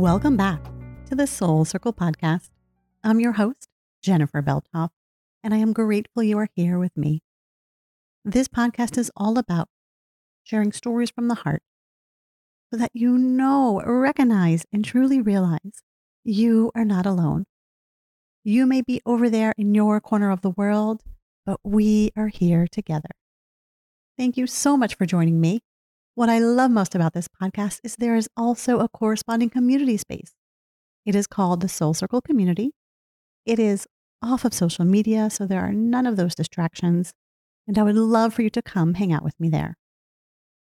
Welcome 0.00 0.38
back 0.38 0.64
to 1.10 1.14
the 1.14 1.26
Soul 1.26 1.66
Circle 1.66 1.92
podcast. 1.92 2.48
I'm 3.04 3.20
your 3.20 3.32
host, 3.32 3.68
Jennifer 4.02 4.40
Beltoff, 4.40 4.88
and 5.44 5.52
I 5.52 5.58
am 5.58 5.74
grateful 5.74 6.22
you 6.22 6.38
are 6.38 6.48
here 6.56 6.78
with 6.78 6.96
me. 6.96 7.20
This 8.24 8.48
podcast 8.48 8.96
is 8.96 9.10
all 9.14 9.36
about 9.36 9.68
sharing 10.42 10.72
stories 10.72 11.10
from 11.10 11.28
the 11.28 11.34
heart 11.34 11.62
so 12.72 12.78
that 12.78 12.92
you 12.94 13.18
know, 13.18 13.82
recognize, 13.84 14.64
and 14.72 14.86
truly 14.86 15.20
realize 15.20 15.82
you 16.24 16.72
are 16.74 16.86
not 16.86 17.04
alone. 17.04 17.44
You 18.42 18.64
may 18.64 18.80
be 18.80 19.02
over 19.04 19.28
there 19.28 19.52
in 19.58 19.74
your 19.74 20.00
corner 20.00 20.30
of 20.30 20.40
the 20.40 20.48
world, 20.48 21.02
but 21.44 21.60
we 21.62 22.10
are 22.16 22.28
here 22.28 22.66
together. 22.66 23.10
Thank 24.16 24.38
you 24.38 24.46
so 24.46 24.78
much 24.78 24.94
for 24.94 25.04
joining 25.04 25.42
me. 25.42 25.60
What 26.14 26.28
I 26.28 26.38
love 26.38 26.70
most 26.70 26.94
about 26.94 27.14
this 27.14 27.28
podcast 27.28 27.80
is 27.84 27.96
there 27.96 28.16
is 28.16 28.28
also 28.36 28.80
a 28.80 28.88
corresponding 28.88 29.48
community 29.48 29.96
space. 29.96 30.32
It 31.06 31.14
is 31.14 31.26
called 31.26 31.60
the 31.60 31.68
Soul 31.68 31.94
Circle 31.94 32.20
Community. 32.20 32.72
It 33.46 33.58
is 33.58 33.86
off 34.22 34.44
of 34.44 34.52
social 34.52 34.84
media, 34.84 35.30
so 35.30 35.46
there 35.46 35.60
are 35.60 35.72
none 35.72 36.06
of 36.06 36.16
those 36.16 36.34
distractions. 36.34 37.12
And 37.66 37.78
I 37.78 37.84
would 37.84 37.96
love 37.96 38.34
for 38.34 38.42
you 38.42 38.50
to 38.50 38.62
come 38.62 38.94
hang 38.94 39.12
out 39.12 39.22
with 39.22 39.38
me 39.38 39.48
there. 39.48 39.76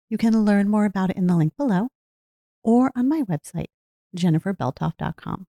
You 0.09 0.17
can 0.17 0.45
learn 0.45 0.69
more 0.69 0.85
about 0.85 1.09
it 1.09 1.17
in 1.17 1.27
the 1.27 1.35
link 1.35 1.53
below 1.57 1.89
or 2.63 2.91
on 2.95 3.09
my 3.09 3.23
website, 3.23 3.67
jenniferbeltoff.com. 4.15 5.45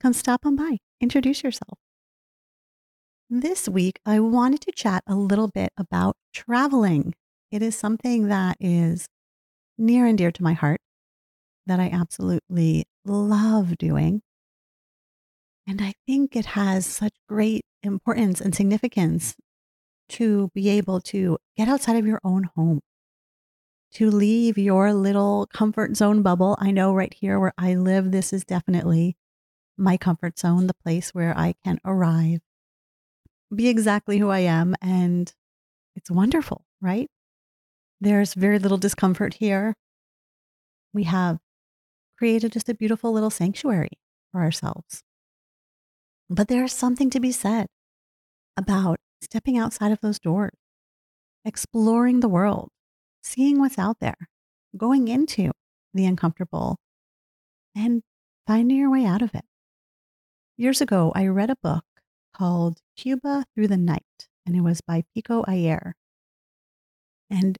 Come 0.00 0.12
stop 0.12 0.46
on 0.46 0.56
by, 0.56 0.78
introduce 1.00 1.42
yourself. 1.42 1.78
This 3.28 3.68
week, 3.68 3.98
I 4.04 4.20
wanted 4.20 4.60
to 4.62 4.72
chat 4.72 5.02
a 5.06 5.14
little 5.14 5.48
bit 5.48 5.70
about 5.76 6.16
traveling. 6.32 7.14
It 7.50 7.62
is 7.62 7.76
something 7.76 8.28
that 8.28 8.56
is 8.60 9.08
near 9.78 10.06
and 10.06 10.18
dear 10.18 10.30
to 10.30 10.42
my 10.42 10.52
heart 10.52 10.80
that 11.66 11.80
I 11.80 11.88
absolutely 11.90 12.84
love 13.04 13.76
doing. 13.78 14.22
And 15.66 15.80
I 15.80 15.94
think 16.06 16.34
it 16.34 16.46
has 16.46 16.86
such 16.86 17.14
great 17.28 17.62
importance 17.82 18.40
and 18.40 18.54
significance 18.54 19.36
to 20.10 20.50
be 20.54 20.68
able 20.68 21.00
to 21.00 21.38
get 21.56 21.68
outside 21.68 21.96
of 21.96 22.06
your 22.06 22.20
own 22.24 22.50
home, 22.56 22.80
to 23.92 24.10
leave 24.10 24.58
your 24.58 24.92
little 24.92 25.46
comfort 25.52 25.96
zone 25.96 26.22
bubble. 26.22 26.56
I 26.60 26.70
know 26.70 26.94
right 26.94 27.14
here 27.14 27.38
where 27.38 27.54
I 27.56 27.74
live, 27.74 28.10
this 28.10 28.32
is 28.32 28.44
definitely 28.44 29.16
my 29.76 29.96
comfort 29.96 30.38
zone, 30.38 30.66
the 30.66 30.74
place 30.74 31.10
where 31.14 31.36
I 31.36 31.54
can 31.64 31.78
arrive, 31.84 32.40
be 33.54 33.68
exactly 33.68 34.18
who 34.18 34.30
I 34.30 34.40
am. 34.40 34.74
And 34.82 35.32
it's 35.94 36.10
wonderful, 36.10 36.64
right? 36.80 37.08
There's 38.02 38.34
very 38.34 38.58
little 38.58 38.78
discomfort 38.78 39.34
here. 39.34 39.74
We 40.92 41.04
have 41.04 41.38
created 42.18 42.52
just 42.52 42.68
a 42.68 42.74
beautiful 42.74 43.12
little 43.12 43.30
sanctuary 43.30 43.92
for 44.32 44.40
ourselves. 44.40 45.04
But 46.28 46.48
there's 46.48 46.72
something 46.72 47.10
to 47.10 47.20
be 47.20 47.30
said 47.30 47.68
about 48.56 48.98
stepping 49.20 49.56
outside 49.56 49.92
of 49.92 50.00
those 50.00 50.18
doors, 50.18 50.56
exploring 51.44 52.18
the 52.18 52.28
world, 52.28 52.70
seeing 53.22 53.60
what's 53.60 53.78
out 53.78 54.00
there, 54.00 54.28
going 54.76 55.06
into 55.06 55.52
the 55.94 56.04
uncomfortable, 56.04 56.78
and 57.72 58.02
finding 58.48 58.78
your 58.78 58.90
way 58.90 59.04
out 59.04 59.22
of 59.22 59.32
it. 59.32 59.44
Years 60.56 60.80
ago, 60.80 61.12
I 61.14 61.28
read 61.28 61.50
a 61.50 61.56
book 61.62 61.84
called 62.34 62.78
Cuba 62.96 63.44
Through 63.54 63.68
the 63.68 63.76
Night, 63.76 64.26
and 64.44 64.56
it 64.56 64.62
was 64.62 64.80
by 64.80 65.04
Pico 65.14 65.44
Iyer. 65.46 65.94
And 67.30 67.56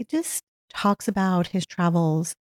it 0.00 0.08
just 0.08 0.42
talks 0.72 1.06
about 1.06 1.48
his 1.48 1.66
travels 1.66 2.34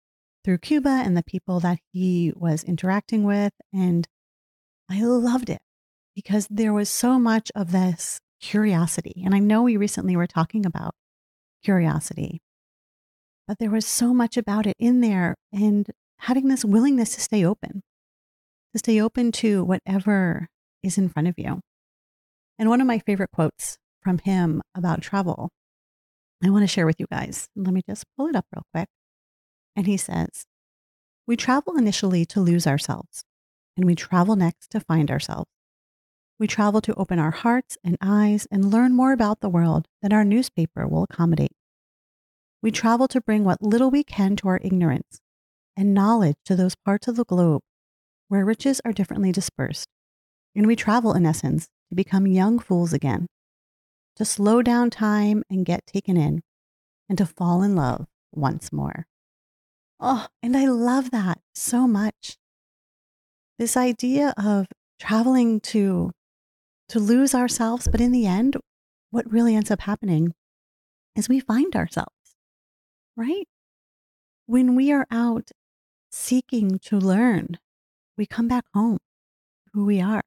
through 0.45 0.59
Cuba 0.59 1.03
and 1.05 1.17
the 1.17 1.25
people 1.25 1.59
that 1.61 1.78
he 1.91 2.31
was 2.37 2.62
interacting 2.62 3.25
with. 3.25 3.55
And 3.72 4.06
I 4.91 5.03
loved 5.03 5.49
it 5.49 5.62
because 6.15 6.47
there 6.50 6.75
was 6.75 6.91
so 6.91 7.19
much 7.19 7.50
of 7.55 7.72
this 7.72 8.19
curiosity. 8.43 9.22
And 9.25 9.34
I 9.34 9.39
know 9.39 9.62
we 9.62 9.78
recently 9.78 10.16
were 10.16 10.27
talking 10.27 10.66
about 10.66 10.93
curiosity, 11.65 12.43
but 13.49 13.59
there 13.59 13.71
was 13.71 13.87
so 13.87 14.12
much 14.12 14.37
about 14.37 14.66
it 14.66 14.77
in 14.78 15.00
there 15.00 15.34
and 15.50 15.87
having 16.19 16.49
this 16.49 16.65
willingness 16.65 17.15
to 17.15 17.22
stay 17.22 17.45
open, 17.45 17.83
to 18.75 18.78
stay 18.78 19.00
open 19.00 19.33
to 19.33 19.65
whatever 19.65 20.49
is 20.83 20.99
in 20.99 21.09
front 21.09 21.28
of 21.28 21.39
you. 21.39 21.61
And 22.59 22.69
one 22.69 22.83
of 22.83 22.87
my 22.87 22.99
favorite 22.99 23.31
quotes 23.33 23.78
from 24.03 24.19
him 24.19 24.61
about 24.75 25.00
travel 25.00 25.49
I 26.42 26.50
want 26.50 26.62
to 26.62 26.69
share 26.69 26.86
with 26.86 27.00
you 27.00 27.06
guys. 27.10 27.48
Let 27.56 27.72
me 27.72 27.82
just 27.88 28.04
pull 28.16 28.26
it 28.26 28.36
up 28.36 28.47
real 28.54 28.66
quick. 28.74 28.88
And 29.74 29.86
he 29.86 29.97
says, 29.97 30.47
We 31.26 31.36
travel 31.36 31.76
initially 31.76 32.24
to 32.26 32.41
lose 32.41 32.66
ourselves, 32.66 33.24
and 33.76 33.86
we 33.86 33.94
travel 33.94 34.36
next 34.36 34.70
to 34.70 34.80
find 34.80 35.10
ourselves. 35.10 35.50
We 36.38 36.47
travel 36.47 36.82
to 36.82 36.94
open 36.94 37.19
our 37.19 37.30
hearts 37.30 37.78
and 37.82 37.97
eyes 38.00 38.47
and 38.50 38.70
learn 38.70 38.94
more 38.94 39.12
about 39.12 39.41
the 39.41 39.48
world 39.48 39.88
than 40.02 40.12
our 40.12 40.24
newspaper 40.24 40.86
will 40.86 41.04
accommodate. 41.04 41.52
We 42.62 42.70
travel 42.70 43.08
to 43.08 43.20
bring 43.20 43.44
what 43.44 43.62
little 43.62 43.91
we 43.91 44.04
can 44.04 44.36
to 44.36 44.48
our 44.48 44.60
ignorance 44.62 45.20
and 45.76 45.94
knowledge 45.94 46.36
to 46.44 46.56
those 46.56 46.74
parts 46.74 47.08
of 47.08 47.16
the 47.16 47.24
globe 47.24 47.62
where 48.28 48.44
riches 48.44 48.80
are 48.84 48.92
differently 48.92 49.32
dispersed. 49.32 49.88
And 50.54 50.66
we 50.66 50.76
travel, 50.76 51.14
in 51.14 51.24
essence, 51.24 51.68
to 51.88 51.94
become 51.94 52.26
young 52.26 52.58
fools 52.58 52.92
again 52.92 53.26
to 54.16 54.25
slow 54.25 54.62
down 54.62 54.91
time 54.91 55.43
and 55.50 55.65
get 55.65 55.87
taken 55.87 56.16
in, 56.16 56.43
and 57.09 57.19
to 57.19 57.27
fall 57.27 57.62
in 57.62 57.77
love 57.77 58.06
once 58.32 58.72
more. 58.72 59.06
Oh, 60.00 60.27
and 60.43 60.56
I 60.56 60.66
love 60.66 61.10
that 61.10 61.41
so 61.54 61.87
much. 61.87 62.37
This 63.59 63.77
idea 63.77 64.34
of 64.37 64.66
traveling 64.99 65.60
to 65.60 66.10
to 66.88 67.00
lose 67.00 67.34
ourselves, 67.34 67.88
but 67.91 68.00
in 68.00 68.12
the 68.12 68.27
end, 68.27 68.56
what 69.10 69.31
really 69.31 69.56
ends 69.56 69.71
up 69.71 69.81
happening 69.81 70.34
is 71.16 71.28
we 71.28 71.41
find 71.41 71.75
ourselves, 71.75 72.37
right? 73.16 73.48
When 74.47 74.77
we 74.77 74.93
are 74.93 75.06
out 75.10 75.50
seeking 76.12 76.78
to 76.84 76.98
learn, 76.98 77.59
we 78.16 78.25
come 78.27 78.47
back 78.47 78.65
home 78.72 78.98
who 79.72 79.84
we 79.84 80.00
are. 80.00 80.22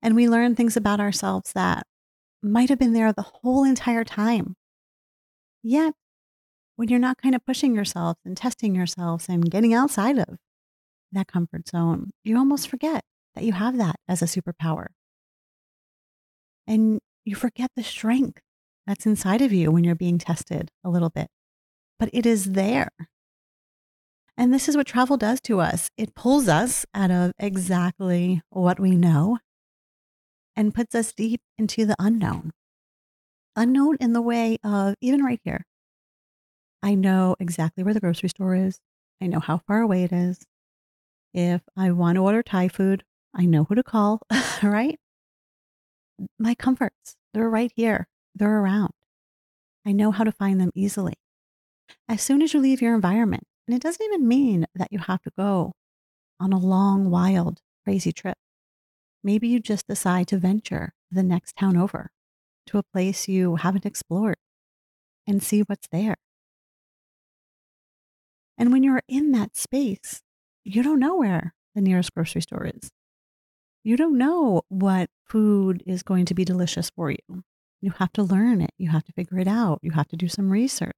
And 0.00 0.16
we 0.16 0.28
learn 0.28 0.54
things 0.54 0.76
about 0.76 1.00
ourselves 1.00 1.52
that 1.52 1.86
might 2.42 2.68
have 2.68 2.78
been 2.78 2.92
there 2.92 3.12
the 3.12 3.22
whole 3.22 3.64
entire 3.64 4.04
time. 4.04 4.54
Yet, 5.62 5.94
when 6.76 6.88
you're 6.88 6.98
not 6.98 7.18
kind 7.18 7.34
of 7.34 7.46
pushing 7.46 7.74
yourself 7.74 8.18
and 8.24 8.36
testing 8.36 8.74
yourselves 8.74 9.28
and 9.28 9.50
getting 9.50 9.72
outside 9.74 10.18
of 10.18 10.38
that 11.12 11.28
comfort 11.28 11.68
zone, 11.68 12.10
you 12.24 12.36
almost 12.36 12.68
forget 12.68 13.02
that 13.34 13.44
you 13.44 13.52
have 13.52 13.76
that 13.78 13.96
as 14.08 14.22
a 14.22 14.26
superpower. 14.26 14.86
And 16.66 17.00
you 17.24 17.34
forget 17.34 17.70
the 17.76 17.84
strength 17.84 18.40
that's 18.86 19.06
inside 19.06 19.42
of 19.42 19.52
you 19.52 19.70
when 19.70 19.84
you're 19.84 19.94
being 19.94 20.18
tested 20.18 20.70
a 20.82 20.90
little 20.90 21.10
bit, 21.10 21.28
but 21.98 22.10
it 22.12 22.26
is 22.26 22.52
there. 22.52 22.90
And 24.36 24.52
this 24.52 24.68
is 24.68 24.76
what 24.76 24.86
travel 24.86 25.16
does 25.16 25.40
to 25.42 25.60
us 25.60 25.90
it 25.96 26.14
pulls 26.14 26.48
us 26.48 26.86
out 26.94 27.10
of 27.10 27.32
exactly 27.38 28.42
what 28.50 28.80
we 28.80 28.96
know 28.96 29.38
and 30.56 30.74
puts 30.74 30.94
us 30.94 31.12
deep 31.12 31.40
into 31.58 31.86
the 31.86 31.96
unknown. 31.98 32.52
Unknown 33.56 33.96
in 34.00 34.12
the 34.12 34.22
way 34.22 34.58
of 34.64 34.94
even 35.00 35.22
right 35.22 35.40
here. 35.44 35.66
I 36.82 36.94
know 36.94 37.36
exactly 37.38 37.84
where 37.84 37.94
the 37.94 38.00
grocery 38.00 38.28
store 38.28 38.54
is. 38.54 38.80
I 39.20 39.26
know 39.26 39.40
how 39.40 39.58
far 39.58 39.80
away 39.80 40.04
it 40.04 40.12
is. 40.12 40.40
If 41.32 41.62
I 41.76 41.92
want 41.92 42.16
to 42.16 42.22
order 42.22 42.42
Thai 42.42 42.68
food, 42.68 43.04
I 43.34 43.46
know 43.46 43.64
who 43.64 43.74
to 43.74 43.82
call, 43.82 44.20
right? 44.62 44.98
My 46.38 46.54
comforts, 46.54 47.16
they're 47.32 47.48
right 47.48 47.72
here. 47.74 48.08
They're 48.34 48.58
around. 48.58 48.92
I 49.86 49.92
know 49.92 50.10
how 50.10 50.24
to 50.24 50.32
find 50.32 50.60
them 50.60 50.70
easily. 50.74 51.14
As 52.08 52.22
soon 52.22 52.42
as 52.42 52.54
you 52.54 52.60
leave 52.60 52.82
your 52.82 52.94
environment, 52.94 53.44
and 53.66 53.76
it 53.76 53.82
doesn't 53.82 54.04
even 54.04 54.26
mean 54.26 54.66
that 54.74 54.92
you 54.92 54.98
have 54.98 55.22
to 55.22 55.30
go 55.36 55.72
on 56.40 56.52
a 56.52 56.58
long, 56.58 57.10
wild, 57.10 57.60
crazy 57.84 58.12
trip. 58.12 58.36
Maybe 59.24 59.48
you 59.48 59.60
just 59.60 59.86
decide 59.86 60.26
to 60.28 60.38
venture 60.38 60.94
the 61.10 61.22
next 61.22 61.56
town 61.56 61.76
over 61.76 62.10
to 62.66 62.78
a 62.78 62.82
place 62.82 63.28
you 63.28 63.56
haven't 63.56 63.86
explored 63.86 64.36
and 65.26 65.42
see 65.42 65.60
what's 65.60 65.86
there. 65.90 66.16
And 68.58 68.72
when 68.72 68.82
you're 68.82 69.02
in 69.08 69.32
that 69.32 69.56
space, 69.56 70.22
you 70.64 70.82
don't 70.82 71.00
know 71.00 71.16
where 71.16 71.54
the 71.74 71.80
nearest 71.80 72.14
grocery 72.14 72.42
store 72.42 72.66
is. 72.66 72.90
You 73.84 73.96
don't 73.96 74.18
know 74.18 74.62
what 74.68 75.10
food 75.24 75.82
is 75.86 76.02
going 76.02 76.26
to 76.26 76.34
be 76.34 76.44
delicious 76.44 76.90
for 76.90 77.10
you. 77.10 77.44
You 77.80 77.92
have 77.98 78.12
to 78.12 78.22
learn 78.22 78.60
it. 78.60 78.70
You 78.78 78.90
have 78.90 79.04
to 79.04 79.12
figure 79.12 79.38
it 79.38 79.48
out. 79.48 79.80
You 79.82 79.92
have 79.92 80.06
to 80.08 80.16
do 80.16 80.28
some 80.28 80.50
research. 80.50 80.94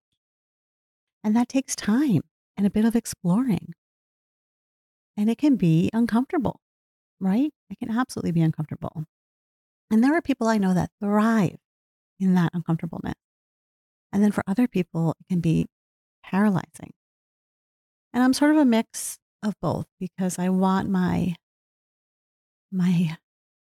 And 1.22 1.34
that 1.34 1.48
takes 1.48 1.74
time 1.74 2.20
and 2.56 2.66
a 2.66 2.70
bit 2.70 2.84
of 2.84 2.94
exploring. 2.94 3.72
And 5.16 5.30
it 5.30 5.38
can 5.38 5.56
be 5.56 5.88
uncomfortable 5.94 6.60
right? 7.24 7.50
It 7.70 7.78
can 7.78 7.90
absolutely 7.90 8.32
be 8.32 8.42
uncomfortable. 8.42 9.04
And 9.90 10.04
there 10.04 10.14
are 10.14 10.22
people 10.22 10.46
I 10.46 10.58
know 10.58 10.74
that 10.74 10.90
thrive 11.00 11.56
in 12.20 12.34
that 12.34 12.50
uncomfortableness. 12.52 13.14
And 14.12 14.22
then 14.22 14.30
for 14.30 14.44
other 14.46 14.68
people, 14.68 15.14
it 15.20 15.26
can 15.28 15.40
be 15.40 15.66
paralyzing. 16.22 16.92
And 18.12 18.22
I'm 18.22 18.32
sort 18.32 18.52
of 18.52 18.58
a 18.58 18.64
mix 18.64 19.18
of 19.42 19.54
both 19.60 19.86
because 19.98 20.38
I 20.38 20.48
want 20.50 20.88
my 20.88 21.34
my 22.70 23.16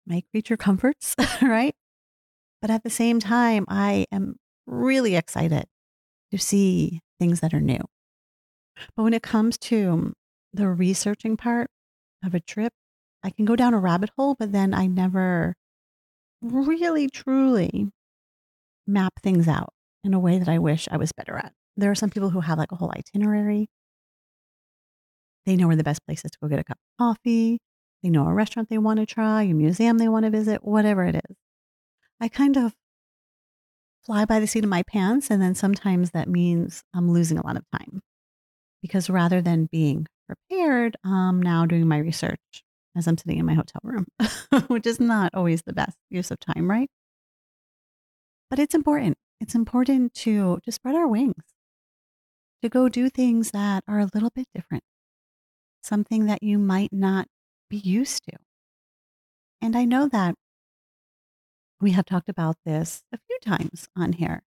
my 0.05 0.23
creature 0.31 0.57
comforts, 0.67 1.15
right? 1.41 1.75
But 2.61 2.71
at 2.71 2.83
the 2.83 2.89
same 2.89 3.19
time, 3.19 3.65
I 3.67 4.05
am 4.11 4.35
really 4.67 5.15
excited 5.15 5.65
to 6.31 6.37
see 6.37 7.01
things 7.19 7.39
that 7.39 7.53
are 7.53 7.61
new. 7.61 7.81
But 8.95 9.03
when 9.03 9.13
it 9.13 9.23
comes 9.23 9.57
to 9.59 10.13
the 10.53 10.69
researching 10.69 11.37
part 11.37 11.69
of 12.23 12.35
a 12.35 12.39
trip, 12.39 12.73
I 13.23 13.29
can 13.29 13.45
go 13.45 13.56
down 13.56 13.73
a 13.73 13.79
rabbit 13.79 14.09
hole, 14.18 14.35
but 14.38 14.51
then 14.51 14.73
I 14.73 14.88
never 14.88 15.56
really 16.41 17.09
truly 17.09 17.89
map 18.88 19.13
things 19.21 19.47
out 19.47 19.73
in 20.03 20.13
a 20.13 20.19
way 20.19 20.39
that 20.39 20.50
I 20.50 20.57
wish 20.57 20.88
I 20.91 20.97
was 20.97 21.12
better 21.12 21.38
at. 21.38 21.53
There 21.77 21.91
are 21.91 21.95
some 21.95 22.09
people 22.09 22.31
who 22.31 22.41
have 22.41 22.57
like 22.57 22.71
a 22.71 22.75
whole 22.75 22.91
itinerary. 22.95 23.69
They 25.45 25.56
know 25.56 25.68
where 25.68 25.75
the 25.75 25.83
best 25.83 26.06
place 26.06 26.23
is 26.25 26.31
to 26.31 26.38
go 26.41 26.47
get 26.47 26.59
a 26.59 26.63
cup 26.63 26.77
of 26.77 27.06
coffee. 27.06 27.59
They 28.03 28.09
know 28.09 28.27
a 28.27 28.33
restaurant 28.33 28.69
they 28.69 28.77
want 28.77 29.00
to 29.00 29.06
try, 29.06 29.44
a 29.44 29.53
museum 29.53 29.97
they 29.97 30.07
want 30.07 30.25
to 30.25 30.31
visit, 30.31 30.63
whatever 30.63 31.03
it 31.06 31.15
is. 31.15 31.35
I 32.19 32.27
kind 32.27 32.57
of 32.57 32.73
fly 34.03 34.25
by 34.25 34.39
the 34.39 34.47
seat 34.47 34.63
of 34.63 34.69
my 34.69 34.83
pants. 34.83 35.29
And 35.29 35.41
then 35.41 35.53
sometimes 35.53 36.12
that 36.12 36.27
means 36.27 36.83
I'm 36.94 37.12
losing 37.12 37.38
a 37.38 37.45
lot 37.45 37.57
of 37.57 37.63
time 37.71 38.01
because 38.81 39.09
rather 39.09 39.41
than 39.41 39.69
being 39.71 40.07
prepared, 40.27 40.97
I'm 41.03 41.41
now 41.41 41.65
doing 41.68 41.88
my 41.88 42.00
research 42.00 42.63
as 42.95 43.07
I'm 43.07 43.17
sitting 43.17 43.38
in 43.38 43.45
my 43.45 43.53
hotel 43.53 43.81
room, 43.83 44.07
which 44.67 44.85
is 44.85 44.99
not 44.99 45.33
always 45.33 45.61
the 45.63 45.73
best 45.73 45.97
use 46.09 46.31
of 46.31 46.39
time, 46.39 46.69
right? 46.69 46.89
But 48.49 48.59
it's 48.59 48.75
important. 48.75 49.17
It's 49.39 49.55
important 49.55 50.13
to, 50.15 50.59
to 50.63 50.71
spread 50.71 50.95
our 50.95 51.07
wings, 51.07 51.43
to 52.61 52.69
go 52.69 52.89
do 52.89 53.09
things 53.09 53.51
that 53.51 53.83
are 53.88 53.99
a 53.99 54.09
little 54.13 54.31
bit 54.35 54.47
different, 54.53 54.83
something 55.81 56.25
that 56.25 56.43
you 56.43 56.59
might 56.59 56.91
not 56.91 57.27
be 57.69 57.77
used 57.77 58.23
to. 58.25 58.38
And 59.61 59.75
I 59.77 59.85
know 59.85 60.07
that 60.09 60.35
we 61.79 61.91
have 61.91 62.05
talked 62.05 62.29
about 62.29 62.57
this 62.65 63.03
a 63.13 63.17
few 63.27 63.37
times 63.39 63.87
on 63.95 64.13
here. 64.13 64.44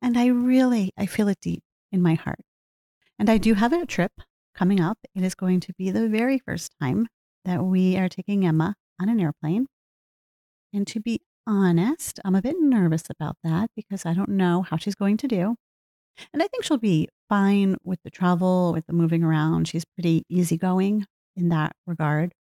And 0.00 0.18
I 0.18 0.26
really, 0.26 0.92
I 0.96 1.06
feel 1.06 1.28
it 1.28 1.38
deep 1.40 1.62
in 1.90 2.02
my 2.02 2.14
heart. 2.14 2.40
And 3.18 3.30
I 3.30 3.38
do 3.38 3.54
have 3.54 3.72
a 3.72 3.86
trip 3.86 4.12
coming 4.54 4.80
up. 4.80 4.98
It 5.14 5.22
is 5.22 5.34
going 5.34 5.60
to 5.60 5.72
be 5.74 5.90
the 5.90 6.08
very 6.08 6.38
first 6.38 6.72
time 6.80 7.08
that 7.44 7.62
we 7.62 7.96
are 7.96 8.08
taking 8.08 8.46
Emma 8.46 8.74
on 9.00 9.08
an 9.08 9.20
airplane. 9.20 9.66
And 10.72 10.86
to 10.88 11.00
be 11.00 11.20
honest, 11.46 12.20
I'm 12.24 12.34
a 12.34 12.42
bit 12.42 12.56
nervous 12.58 13.04
about 13.10 13.36
that 13.44 13.70
because 13.76 14.06
I 14.06 14.14
don't 14.14 14.30
know 14.30 14.62
how 14.62 14.76
she's 14.76 14.94
going 14.94 15.16
to 15.18 15.28
do. 15.28 15.56
And 16.32 16.42
I 16.42 16.46
think 16.46 16.64
she'll 16.64 16.78
be 16.78 17.08
fine 17.28 17.76
with 17.84 17.98
the 18.04 18.10
travel, 18.10 18.72
with 18.72 18.86
the 18.86 18.92
moving 18.92 19.22
around. 19.22 19.68
She's 19.68 19.84
pretty 19.84 20.24
easygoing 20.28 21.06
in 21.36 21.48
that 21.48 21.74
regard. 21.86 22.32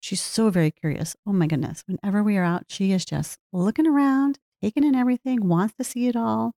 She's 0.00 0.20
so 0.20 0.50
very 0.50 0.70
curious. 0.70 1.16
Oh 1.26 1.32
my 1.32 1.46
goodness. 1.46 1.84
Whenever 1.86 2.22
we 2.22 2.36
are 2.36 2.44
out, 2.44 2.64
she 2.68 2.92
is 2.92 3.04
just 3.04 3.38
looking 3.52 3.86
around, 3.86 4.38
taking 4.62 4.84
in 4.84 4.94
everything, 4.94 5.46
wants 5.46 5.74
to 5.76 5.84
see 5.84 6.06
it 6.08 6.16
all. 6.16 6.52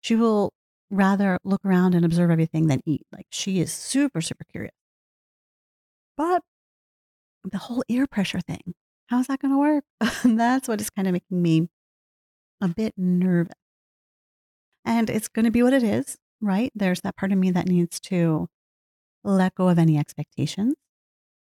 She 0.00 0.14
will 0.14 0.52
rather 0.94 1.38
look 1.44 1.64
around 1.64 1.94
and 1.94 2.04
observe 2.04 2.30
everything 2.30 2.68
than 2.68 2.80
eat. 2.86 3.02
Like 3.12 3.26
she 3.30 3.60
is 3.60 3.72
super, 3.72 4.20
super 4.20 4.44
curious. 4.50 4.74
But 6.16 6.42
the 7.44 7.58
whole 7.58 7.82
ear 7.88 8.06
pressure 8.06 8.40
thing, 8.40 8.74
how's 9.08 9.26
that 9.26 9.40
going 9.40 9.52
to 9.52 9.58
work? 9.58 9.84
That's 10.24 10.68
what 10.68 10.80
is 10.80 10.90
kind 10.90 11.08
of 11.08 11.12
making 11.12 11.42
me 11.42 11.68
a 12.60 12.68
bit 12.68 12.94
nervous. 12.96 13.54
And 14.84 15.10
it's 15.10 15.28
going 15.28 15.44
to 15.44 15.50
be 15.50 15.62
what 15.62 15.72
it 15.72 15.82
is, 15.82 16.16
right? 16.40 16.70
There's 16.74 17.00
that 17.00 17.16
part 17.16 17.32
of 17.32 17.38
me 17.38 17.50
that 17.50 17.66
needs 17.66 17.98
to 18.00 18.48
let 19.24 19.54
go 19.54 19.68
of 19.68 19.78
any 19.78 19.98
expectations 19.98 20.74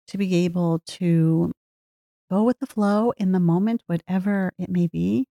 to 0.09 0.19
be 0.19 0.45
able 0.45 0.81
to 0.87 1.53
go 2.31 2.43
with 2.43 2.59
the 2.61 2.67
flow 2.67 3.13
in 3.17 3.33
the 3.33 3.41
moment, 3.41 3.83
whatever 3.87 4.53
it 4.59 4.69
may 4.69 4.87
be. 4.87 5.27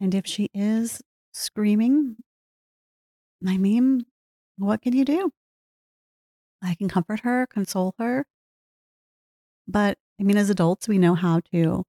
And 0.00 0.14
if 0.14 0.26
she 0.26 0.50
is 0.52 1.00
screaming, 1.32 2.16
I 3.44 3.56
mean, 3.58 4.06
what 4.58 4.82
can 4.82 4.94
you 4.94 5.04
do? 5.04 5.30
I 6.62 6.74
can 6.74 6.88
comfort 6.88 7.20
her, 7.20 7.46
console 7.46 7.94
her. 7.98 8.24
But 9.68 9.98
I 10.20 10.22
mean, 10.22 10.36
as 10.36 10.50
adults, 10.50 10.88
we 10.88 10.98
know 10.98 11.14
how 11.14 11.40
to 11.52 11.84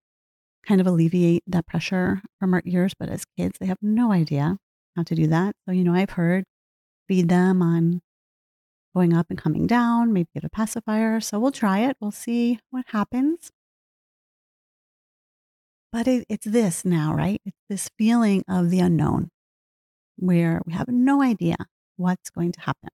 kind 0.66 0.82
of 0.82 0.88
alleviate 0.88 1.44
that 1.48 1.66
pressure 1.68 2.22
from 2.40 2.54
our 2.54 2.62
ears. 2.66 2.94
But 2.98 3.10
as 3.10 3.26
kids, 3.38 3.58
they 3.60 3.68
have 3.68 3.78
no 3.82 4.12
idea 4.12 4.58
how 4.96 5.04
to 5.04 5.16
do 5.16 5.28
that. 5.28 5.56
So, 5.66 5.72
you 5.72 5.84
know, 5.84 5.94
I've 5.94 6.12
heard 6.12 6.44
feed 7.08 7.30
them 7.30 7.62
on 7.62 8.02
going 8.94 9.14
up 9.14 9.28
and 9.30 9.38
coming 9.38 9.68
down, 9.68 10.12
maybe 10.12 10.30
get 10.34 10.44
a 10.44 10.50
pacifier. 10.50 11.22
So 11.22 11.40
we'll 11.40 11.52
try 11.52 11.80
it. 11.80 11.98
We'll 12.02 12.12
see 12.12 12.60
what 12.72 12.86
happens. 12.90 13.52
But 15.92 16.08
it, 16.08 16.26
it's 16.30 16.46
this 16.46 16.84
now, 16.84 17.14
right? 17.14 17.42
It's 17.46 17.58
this 17.70 17.90
feeling 17.98 18.44
of 18.48 18.70
the 18.70 18.80
unknown 18.80 19.30
where 20.18 20.62
we 20.66 20.74
have 20.74 20.88
no 20.88 21.22
idea 21.22 21.56
what's 21.96 22.30
going 22.30 22.52
to 22.54 22.62
happen. 22.62 22.90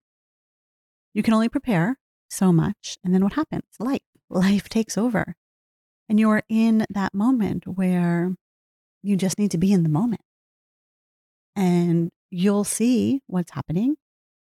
You 1.13 1.23
can 1.23 1.33
only 1.33 1.49
prepare 1.49 1.97
so 2.29 2.51
much. 2.51 2.97
And 3.03 3.13
then 3.13 3.23
what 3.23 3.33
happens? 3.33 3.63
Life. 3.79 4.01
Life 4.29 4.69
takes 4.69 4.97
over. 4.97 5.35
And 6.09 6.19
you're 6.19 6.43
in 6.49 6.85
that 6.89 7.13
moment 7.13 7.67
where 7.67 8.35
you 9.01 9.15
just 9.15 9.39
need 9.39 9.51
to 9.51 9.57
be 9.57 9.71
in 9.71 9.83
the 9.83 9.89
moment. 9.89 10.21
And 11.55 12.09
you'll 12.29 12.63
see 12.63 13.21
what's 13.27 13.51
happening 13.51 13.95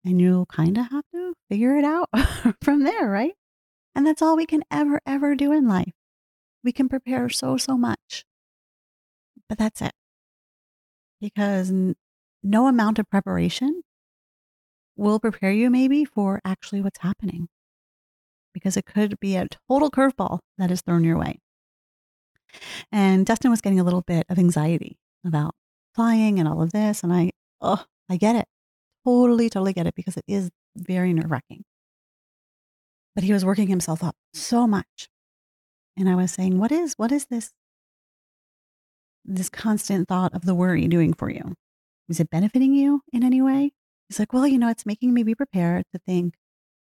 and 0.05 0.21
you'll 0.21 0.47
kind 0.47 0.77
of 0.79 0.91
have 0.91 1.05
to 1.15 1.35
figure 1.49 1.77
it 1.77 1.85
out 1.85 2.09
from 2.63 2.83
there, 2.83 3.09
right? 3.09 3.35
And 3.95 4.07
that's 4.07 4.23
all 4.23 4.37
we 4.37 4.47
can 4.47 4.63
ever, 4.71 5.01
ever 5.07 5.35
do 5.35 5.53
in 5.53 5.69
life. 5.69 5.93
We 6.65 6.73
can 6.73 6.89
prepare 6.89 7.29
so, 7.29 7.57
so 7.57 7.77
much, 7.77 8.25
but 9.49 9.59
that's 9.59 9.81
it. 9.81 9.93
Because 11.21 11.73
no 12.43 12.67
amount 12.67 12.99
of 12.99 13.09
preparation 13.11 13.83
will 14.97 15.21
prepare 15.21 15.53
you 15.53 15.71
maybe 15.71 16.05
for 16.05 16.41
actually 16.45 16.81
what's 16.81 16.99
happening. 17.01 17.49
Because 18.53 18.77
it 18.77 18.87
could 18.87 19.19
be 19.21 19.37
a 19.37 19.47
total 19.69 19.91
curveball 19.91 20.41
that 20.59 20.71
is 20.71 20.81
thrown 20.83 21.05
your 21.05 21.19
way. 21.19 21.39
And 22.91 23.25
Dustin 23.25 23.51
was 23.51 23.61
getting 23.61 23.79
a 23.79 23.85
little 23.85 24.03
bit 24.03 24.27
of 24.29 24.39
anxiety 24.39 24.99
about 25.25 25.55
flying 25.95 26.39
and 26.39 26.49
all 26.49 26.63
of 26.63 26.73
this. 26.73 27.03
And 27.03 27.13
I, 27.13 27.31
oh, 27.61 27.85
I 28.09 28.17
get 28.17 28.37
it. 28.37 28.47
Totally, 29.05 29.49
totally 29.49 29.73
get 29.73 29.87
it 29.87 29.95
because 29.95 30.17
it 30.17 30.25
is 30.27 30.51
very 30.77 31.13
nerve 31.13 31.31
wracking. 31.31 31.65
But 33.15 33.25
he 33.25 33.33
was 33.33 33.45
working 33.45 33.69
himself 33.69 34.03
up 34.03 34.17
so 34.33 34.67
much. 34.67 35.09
And 35.97 36.09
I 36.09 36.15
was 36.15 36.33
saying, 36.33 36.59
what 36.59 36.73
is, 36.73 36.95
what 36.97 37.13
is 37.13 37.27
this, 37.27 37.51
this 39.25 39.49
constant 39.49 40.09
thought 40.09 40.35
of 40.35 40.45
the 40.45 40.55
worry 40.55 40.89
doing 40.89 41.13
for 41.13 41.31
you? 41.31 41.55
Is 42.09 42.21
it 42.21 42.31
benefiting 42.31 42.75
you 42.75 43.03
in 43.13 43.23
any 43.23 43.43
way? 43.43 43.73
He's 44.09 44.19
like, 44.19 44.33
well, 44.33 44.47
you 44.47 44.59
know, 44.59 44.69
it's 44.69 44.87
making 44.87 45.13
me 45.13 45.23
be 45.23 45.35
prepared 45.35 45.85
to 45.93 46.01
think 46.07 46.35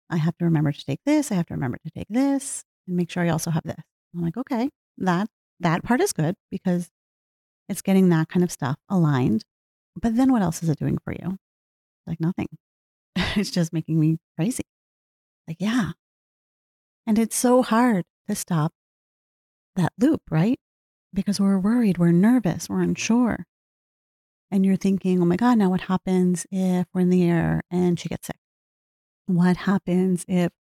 I 0.10 0.18
have 0.18 0.38
to 0.38 0.46
remember 0.46 0.72
to 0.72 0.86
take 0.86 1.00
this. 1.06 1.32
I 1.32 1.36
have 1.36 1.46
to 1.48 1.54
remember 1.54 1.78
to 1.84 1.92
take 1.92 2.08
this 2.10 2.64
and 2.88 2.98
make 2.98 3.10
sure 3.10 3.24
I 3.24 3.30
also 3.30 3.52
have 3.52 3.64
this. 3.64 3.84
I'm 4.16 4.22
like, 4.22 4.38
okay, 4.38 4.70
that, 4.98 5.28
that 5.60 5.84
part 5.84 6.02
is 6.02 6.14
good 6.14 6.36
because 6.52 6.90
it's 7.70 7.82
getting 7.82 8.10
that 8.10 8.30
kind 8.30 8.44
of 8.44 8.52
stuff 8.52 8.78
aligned. 8.90 9.44
But 10.00 10.16
then 10.16 10.32
what 10.32 10.42
else 10.42 10.64
is 10.64 10.70
it 10.70 10.80
doing 10.80 10.98
for 11.04 11.14
you? 11.14 11.38
Like 12.08 12.20
nothing. 12.20 12.48
it's 13.16 13.52
just 13.52 13.74
making 13.74 14.00
me 14.00 14.18
crazy. 14.36 14.64
Like, 15.48 15.58
yeah. 15.60 15.92
And 17.06 17.20
it's 17.20 17.36
so 17.36 17.62
hard 17.62 18.06
to 18.28 18.36
stop 18.36 18.72
that 19.76 19.94
loop, 20.00 20.22
right? 20.30 20.60
Because 21.14 21.40
we're 21.40 21.60
worried, 21.60 21.98
we're 21.98 22.12
nervous, 22.12 22.70
we're 22.70 22.82
unsure. 22.82 23.46
And 24.54 24.64
you're 24.64 24.76
thinking, 24.76 25.20
oh 25.20 25.26
my 25.26 25.36
God, 25.36 25.58
now 25.58 25.72
what 25.72 25.82
happens 25.82 26.46
if 26.52 26.86
we're 26.94 27.02
in 27.02 27.10
the 27.10 27.24
air 27.24 27.64
and 27.72 28.00
she 28.00 28.08
gets 28.08 28.28
sick? 28.28 28.38
What 29.26 29.58
happens 29.58 30.26
if 30.28 30.52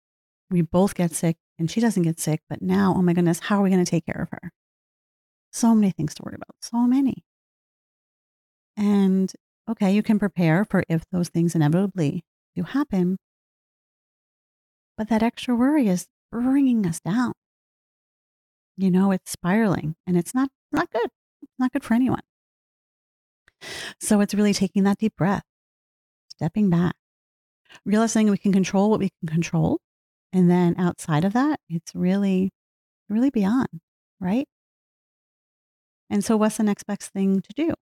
we 0.51 0.63
both 0.63 0.95
get 0.95 1.13
sick 1.13 1.37
and 1.59 1.71
she 1.71 1.79
doesn't 1.79 2.03
get 2.03 2.19
sick? 2.19 2.41
But 2.49 2.63
now, 2.63 2.95
oh 2.97 3.03
my 3.03 3.13
goodness, 3.13 3.41
how 3.41 3.59
are 3.59 3.63
we 3.63 3.69
going 3.69 3.85
to 3.85 3.91
take 3.91 4.07
care 4.07 4.23
of 4.23 4.31
her? 4.31 4.51
So 5.53 5.75
many 5.75 5.91
things 5.91 6.15
to 6.15 6.23
worry 6.25 6.37
about, 6.37 6.57
so 6.63 6.79
many. 6.87 7.23
And 8.79 9.31
okay, 9.71 9.93
you 9.93 10.03
can 10.03 10.19
prepare 10.19 10.65
for 10.65 10.85
if 10.89 11.05
those 11.13 11.29
things 11.29 11.55
inevitably 11.55 12.25
do 12.57 12.63
happen. 12.63 13.19
But 14.97 15.11
that 15.11 15.23
extra 15.23 15.55
worry 15.55 15.89
is 15.89 16.07
bringing 16.31 16.87
us 16.87 16.99
down. 16.99 17.35
You 18.79 18.91
know, 18.91 19.13
it's 19.13 19.31
spiraling 19.31 19.97
and 20.07 20.17
it's 20.17 20.35
not, 20.35 20.49
not 20.73 20.91
good. 20.91 21.11
It's 21.43 21.59
not 21.59 21.73
good 21.73 21.85
for 21.85 21.93
anyone. 21.93 22.23
So 24.01 24.21
it's 24.21 24.35
really 24.35 24.55
taking 24.55 24.85
that 24.85 24.99
deep 24.99 25.17
breath, 25.17 25.45
stepping 26.29 26.71
back, 26.71 26.95
realizing 27.85 28.31
we 28.31 28.39
can 28.39 28.53
control 28.53 28.91
what 28.91 29.01
we 29.01 29.11
can 29.21 29.29
control. 29.29 29.81
And 30.33 30.51
then 30.51 30.75
outside 30.79 31.25
of 31.25 31.33
that, 31.35 31.61
it's 31.69 31.95
really, 31.95 32.51
really 33.09 33.31
beyond, 33.31 33.69
right? 34.21 34.47
And 36.11 36.25
so, 36.25 36.37
what's 36.37 36.59
the 36.59 36.63
next 36.63 36.85
best 36.85 37.13
thing 37.13 37.41
to 37.41 37.53
do? 37.55 37.75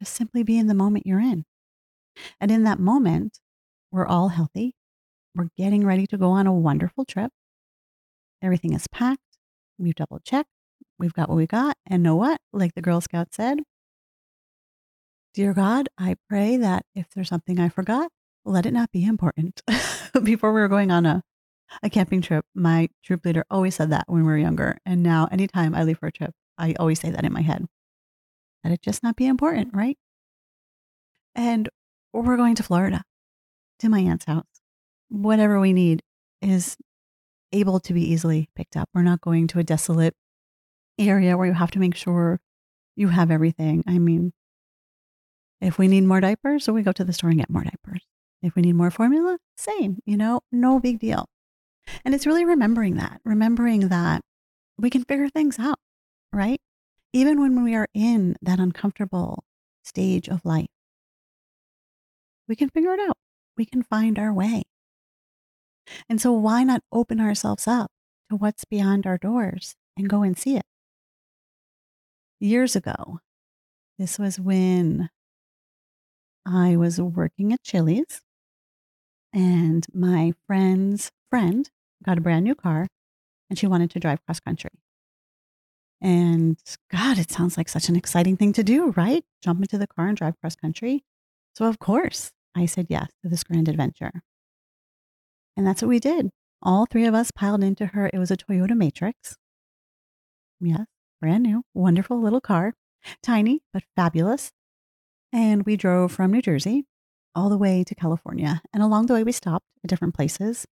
Just 0.00 0.14
simply 0.14 0.42
be 0.42 0.58
in 0.58 0.66
the 0.66 0.74
moment 0.74 1.06
you're 1.06 1.20
in. 1.20 1.44
And 2.40 2.50
in 2.50 2.64
that 2.64 2.78
moment, 2.78 3.38
we're 3.90 4.06
all 4.06 4.28
healthy. 4.28 4.74
We're 5.34 5.50
getting 5.56 5.84
ready 5.84 6.06
to 6.08 6.16
go 6.16 6.30
on 6.30 6.46
a 6.46 6.52
wonderful 6.52 7.04
trip. 7.04 7.30
Everything 8.42 8.72
is 8.72 8.86
packed. 8.88 9.20
We've 9.78 9.94
double 9.94 10.20
checked. 10.20 10.50
We've 10.98 11.12
got 11.12 11.28
what 11.28 11.36
we 11.36 11.46
got. 11.46 11.76
And 11.86 12.02
know 12.02 12.16
what? 12.16 12.40
Like 12.52 12.74
the 12.74 12.82
Girl 12.82 13.00
Scout 13.00 13.34
said, 13.34 13.60
Dear 15.34 15.52
God, 15.52 15.88
I 15.98 16.14
pray 16.28 16.56
that 16.58 16.86
if 16.94 17.08
there's 17.10 17.28
something 17.28 17.58
I 17.58 17.68
forgot, 17.68 18.08
let 18.44 18.66
it 18.66 18.72
not 18.72 18.92
be 18.92 19.04
important. 19.04 19.62
Before 20.22 20.52
we 20.52 20.60
were 20.60 20.68
going 20.68 20.92
on 20.92 21.06
a, 21.06 21.24
a 21.82 21.90
camping 21.90 22.22
trip, 22.22 22.44
my 22.54 22.88
troop 23.02 23.24
leader 23.24 23.44
always 23.50 23.74
said 23.74 23.90
that 23.90 24.04
when 24.06 24.20
we 24.20 24.30
were 24.30 24.38
younger. 24.38 24.78
And 24.86 25.02
now, 25.02 25.28
anytime 25.32 25.74
I 25.74 25.82
leave 25.82 25.98
for 25.98 26.06
a 26.06 26.12
trip, 26.12 26.30
I 26.56 26.76
always 26.78 27.00
say 27.00 27.10
that 27.10 27.24
in 27.24 27.32
my 27.32 27.40
head. 27.40 27.66
Let 28.62 28.74
it 28.74 28.80
just 28.80 29.02
not 29.02 29.16
be 29.16 29.26
important, 29.26 29.74
right? 29.74 29.98
And 31.34 31.68
we're 32.12 32.36
going 32.36 32.54
to 32.54 32.62
Florida 32.62 33.02
to 33.80 33.88
my 33.88 33.98
aunt's 33.98 34.26
house. 34.26 34.46
Whatever 35.08 35.58
we 35.58 35.72
need 35.72 36.04
is 36.42 36.76
able 37.52 37.80
to 37.80 37.92
be 37.92 38.08
easily 38.08 38.48
picked 38.54 38.76
up. 38.76 38.88
We're 38.94 39.02
not 39.02 39.20
going 39.20 39.48
to 39.48 39.58
a 39.58 39.64
desolate 39.64 40.14
area 40.96 41.36
where 41.36 41.48
you 41.48 41.54
have 41.54 41.72
to 41.72 41.80
make 41.80 41.96
sure 41.96 42.38
you 42.94 43.08
have 43.08 43.32
everything. 43.32 43.82
I 43.88 43.98
mean, 43.98 44.32
if 45.60 45.78
we 45.78 45.88
need 45.88 46.04
more 46.04 46.20
diapers, 46.20 46.64
so 46.64 46.72
we 46.72 46.82
go 46.82 46.92
to 46.92 47.04
the 47.04 47.12
store 47.12 47.30
and 47.30 47.38
get 47.38 47.50
more 47.50 47.64
diapers. 47.64 48.02
If 48.42 48.54
we 48.54 48.62
need 48.62 48.74
more 48.74 48.90
formula, 48.90 49.38
same, 49.56 49.98
you 50.04 50.16
know, 50.16 50.40
no 50.52 50.78
big 50.78 50.98
deal. 50.98 51.26
And 52.04 52.14
it's 52.14 52.26
really 52.26 52.44
remembering 52.44 52.96
that, 52.96 53.20
remembering 53.24 53.88
that 53.88 54.20
we 54.78 54.90
can 54.90 55.04
figure 55.04 55.28
things 55.28 55.58
out, 55.58 55.78
right? 56.32 56.60
Even 57.12 57.40
when 57.40 57.62
we 57.62 57.74
are 57.74 57.88
in 57.94 58.36
that 58.42 58.58
uncomfortable 58.58 59.44
stage 59.82 60.28
of 60.28 60.44
life, 60.44 60.66
we 62.48 62.56
can 62.56 62.68
figure 62.68 62.92
it 62.92 63.00
out. 63.00 63.16
We 63.56 63.64
can 63.64 63.82
find 63.82 64.18
our 64.18 64.32
way. 64.32 64.64
And 66.08 66.20
so, 66.20 66.32
why 66.32 66.64
not 66.64 66.82
open 66.92 67.20
ourselves 67.20 67.68
up 67.68 67.90
to 68.30 68.36
what's 68.36 68.64
beyond 68.64 69.06
our 69.06 69.18
doors 69.18 69.76
and 69.96 70.08
go 70.08 70.22
and 70.22 70.36
see 70.36 70.56
it? 70.56 70.64
Years 72.40 72.74
ago, 72.74 73.20
this 73.98 74.18
was 74.18 74.40
when 74.40 75.08
I 76.46 76.76
was 76.76 77.00
working 77.00 77.52
at 77.52 77.62
Chili's, 77.62 78.20
and 79.32 79.86
my 79.92 80.32
friend's 80.46 81.10
friend 81.30 81.68
got 82.04 82.18
a 82.18 82.20
brand 82.20 82.44
new 82.44 82.54
car 82.54 82.86
and 83.50 83.58
she 83.58 83.66
wanted 83.66 83.90
to 83.90 84.00
drive 84.00 84.24
cross 84.24 84.40
country. 84.40 84.70
And 86.00 86.58
God, 86.90 87.18
it 87.18 87.30
sounds 87.30 87.56
like 87.56 87.68
such 87.68 87.88
an 87.88 87.96
exciting 87.96 88.36
thing 88.36 88.52
to 88.54 88.62
do, 88.62 88.90
right? 88.96 89.24
Jump 89.42 89.60
into 89.60 89.78
the 89.78 89.86
car 89.86 90.06
and 90.06 90.16
drive 90.16 90.34
cross 90.40 90.54
country. 90.54 91.02
So, 91.54 91.66
of 91.66 91.78
course, 91.78 92.30
I 92.54 92.66
said 92.66 92.86
yes 92.88 93.08
to 93.22 93.28
this 93.28 93.42
grand 93.42 93.68
adventure. 93.68 94.22
And 95.56 95.66
that's 95.66 95.82
what 95.82 95.88
we 95.88 96.00
did. 96.00 96.30
All 96.62 96.86
three 96.86 97.06
of 97.06 97.14
us 97.14 97.30
piled 97.30 97.62
into 97.62 97.86
her. 97.86 98.10
It 98.12 98.18
was 98.18 98.30
a 98.30 98.36
Toyota 98.36 98.76
Matrix. 98.76 99.36
Yes, 100.60 100.86
brand 101.20 101.42
new, 101.42 101.62
wonderful 101.74 102.20
little 102.20 102.40
car, 102.40 102.74
tiny, 103.22 103.60
but 103.72 103.82
fabulous. 103.96 104.50
And 105.34 105.66
we 105.66 105.76
drove 105.76 106.12
from 106.12 106.30
New 106.30 106.40
Jersey 106.40 106.84
all 107.34 107.48
the 107.48 107.58
way 107.58 107.82
to 107.82 107.94
California. 107.96 108.62
And 108.72 108.84
along 108.84 109.06
the 109.06 109.14
way, 109.14 109.24
we 109.24 109.32
stopped 109.32 109.66
at 109.82 109.90
different 109.90 110.14
places. 110.14 110.64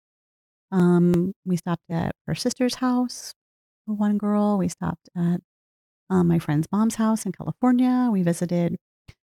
Um, 0.70 1.32
we 1.46 1.56
stopped 1.56 1.84
at 1.90 2.14
her 2.26 2.34
sister's 2.34 2.76
house, 2.76 3.32
one 3.86 4.18
girl. 4.18 4.58
We 4.58 4.68
stopped 4.68 5.08
at 5.16 5.40
um, 6.10 6.28
my 6.28 6.38
friend's 6.38 6.68
mom's 6.70 6.96
house 6.96 7.24
in 7.24 7.32
California. 7.32 8.10
We 8.12 8.22
visited 8.22 8.76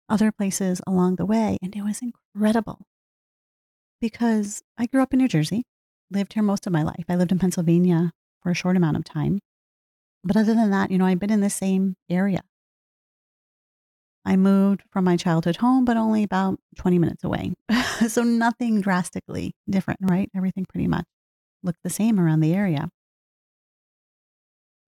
other 0.09 0.33
places 0.33 0.81
along 0.87 1.17
the 1.17 1.27
way, 1.27 1.59
and 1.63 1.77
it 1.77 1.83
was 1.83 2.01
incredible 2.01 2.87
because 4.01 4.63
I 4.79 4.87
grew 4.87 5.03
up 5.03 5.13
in 5.13 5.19
New 5.19 5.29
Jersey, 5.29 5.65
lived 6.11 6.33
here 6.33 6.43
most 6.43 6.67
of 6.67 6.73
my 6.73 6.83
life. 6.83 7.05
I 7.09 7.17
lived 7.17 7.33
in 7.33 7.39
Pennsylvania 7.39 8.13
for 8.43 8.51
a 8.51 8.55
short 8.55 8.77
amount 8.77 8.97
of 8.97 9.05
time. 9.05 9.41
But 10.25 10.37
other 10.37 10.55
than 10.55 10.71
that, 10.71 10.91
you 10.91 10.97
know, 10.99 11.07
I've 11.07 11.19
been 11.19 11.31
in 11.31 11.41
the 11.41 11.51
same 11.51 11.97
area. 12.09 12.41
I 14.27 14.35
moved 14.35 14.83
from 14.91 15.05
my 15.05 15.17
childhood 15.17 15.57
home, 15.57 15.85
but 15.85 15.97
only 15.97 16.25
about 16.25 16.59
20 16.79 16.99
minutes 16.99 17.23
away. 17.23 17.55
so 18.09 18.25
nothing 18.25 18.81
drastically 18.81 19.55
different, 19.71 20.01
right? 20.03 20.29
Everything 20.37 20.67
pretty 20.69 20.89
much 20.89 21.05
looked 21.63 21.79
the 21.85 21.91
same 21.91 22.19
around 22.19 22.41
the 22.41 22.53
area. 22.53 22.89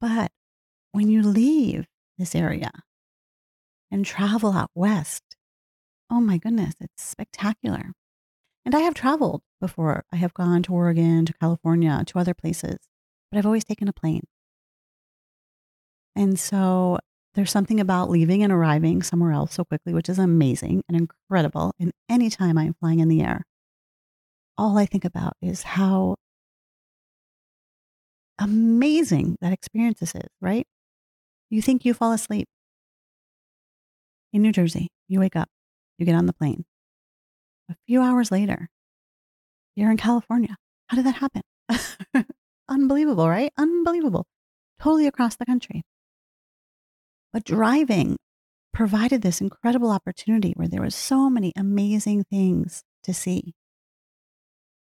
But 0.01 0.33
when 0.91 1.09
you 1.09 1.23
leave 1.23 1.87
this 2.19 2.35
area 2.35 2.73
and 3.93 4.05
travel 4.05 4.53
out 4.53 4.71
west, 4.75 5.23
oh 6.11 6.21
my 6.21 6.37
goodness, 6.37 6.75
it's 6.81 7.05
spectacular. 7.05 7.93
And 8.65 8.75
I 8.75 8.81
have 8.81 8.95
traveled 8.95 9.43
before. 9.61 10.05
I 10.13 10.17
have 10.17 10.35
gone 10.35 10.65
to 10.65 10.73
Oregon, 10.73 11.25
to 11.27 11.33
California, 11.33 12.03
to 12.09 12.19
other 12.19 12.35
places, 12.35 12.79
but 13.31 13.39
I've 13.39 13.47
always 13.47 13.65
taken 13.65 13.87
a 13.87 13.93
plane. 13.93 14.25
And 16.17 16.41
so 16.41 16.99
there's 17.39 17.53
something 17.53 17.79
about 17.79 18.11
leaving 18.11 18.43
and 18.43 18.53
arriving 18.53 19.03
somewhere 19.03 19.31
else 19.33 19.55
so 19.55 19.65
quickly, 19.65 19.95
which 19.95 20.09
is 20.09 20.19
amazing 20.19 20.83
and 20.89 20.97
incredible. 20.97 21.73
And 21.79 21.93
anytime 22.09 22.59
I'm 22.59 22.75
flying 22.81 22.99
in 22.99 23.09
the 23.09 23.23
air, 23.23 23.45
all 24.57 24.77
I 24.77 24.87
think 24.87 25.05
about 25.05 25.35
is 25.41 25.63
how 25.63 26.17
amazing 28.41 29.37
that 29.41 29.53
experience 29.53 30.03
is, 30.03 30.13
right? 30.41 30.67
You 31.49 31.63
think 31.63 31.85
you 31.85 31.95
fall 31.95 32.13
asleep 32.13 32.49
in 34.33 34.43
New 34.43 34.53
Jersey, 34.53 34.89
you 35.07 35.21
wake 35.21 35.37
up, 35.37 35.49
you 35.97 36.05
get 36.05 36.17
on 36.17 36.27
the 36.27 36.33
plane, 36.33 36.65
a 37.71 37.77
few 37.87 38.03
hours 38.03 38.33
later, 38.33 38.69
you're 39.77 39.91
in 39.93 39.97
California. 39.97 40.57
How 40.89 40.97
did 40.97 41.07
that 41.07 41.17
happen? 41.17 41.43
Unbelievable, 42.69 43.29
right? 43.29 43.53
Unbelievable. 43.57 44.27
Totally 44.81 45.07
across 45.07 45.37
the 45.37 45.47
country. 45.47 45.83
But 47.33 47.45
driving 47.45 48.17
provided 48.73 49.23
this 49.23 49.41
incredible 49.41 49.91
opportunity 49.91 50.53
where 50.57 50.69
there 50.69 50.83
was 50.83 50.95
so 50.95 51.29
many 51.29 51.53
amazing 51.57 52.25
things 52.25 52.83
to 53.03 53.13
see 53.13 53.55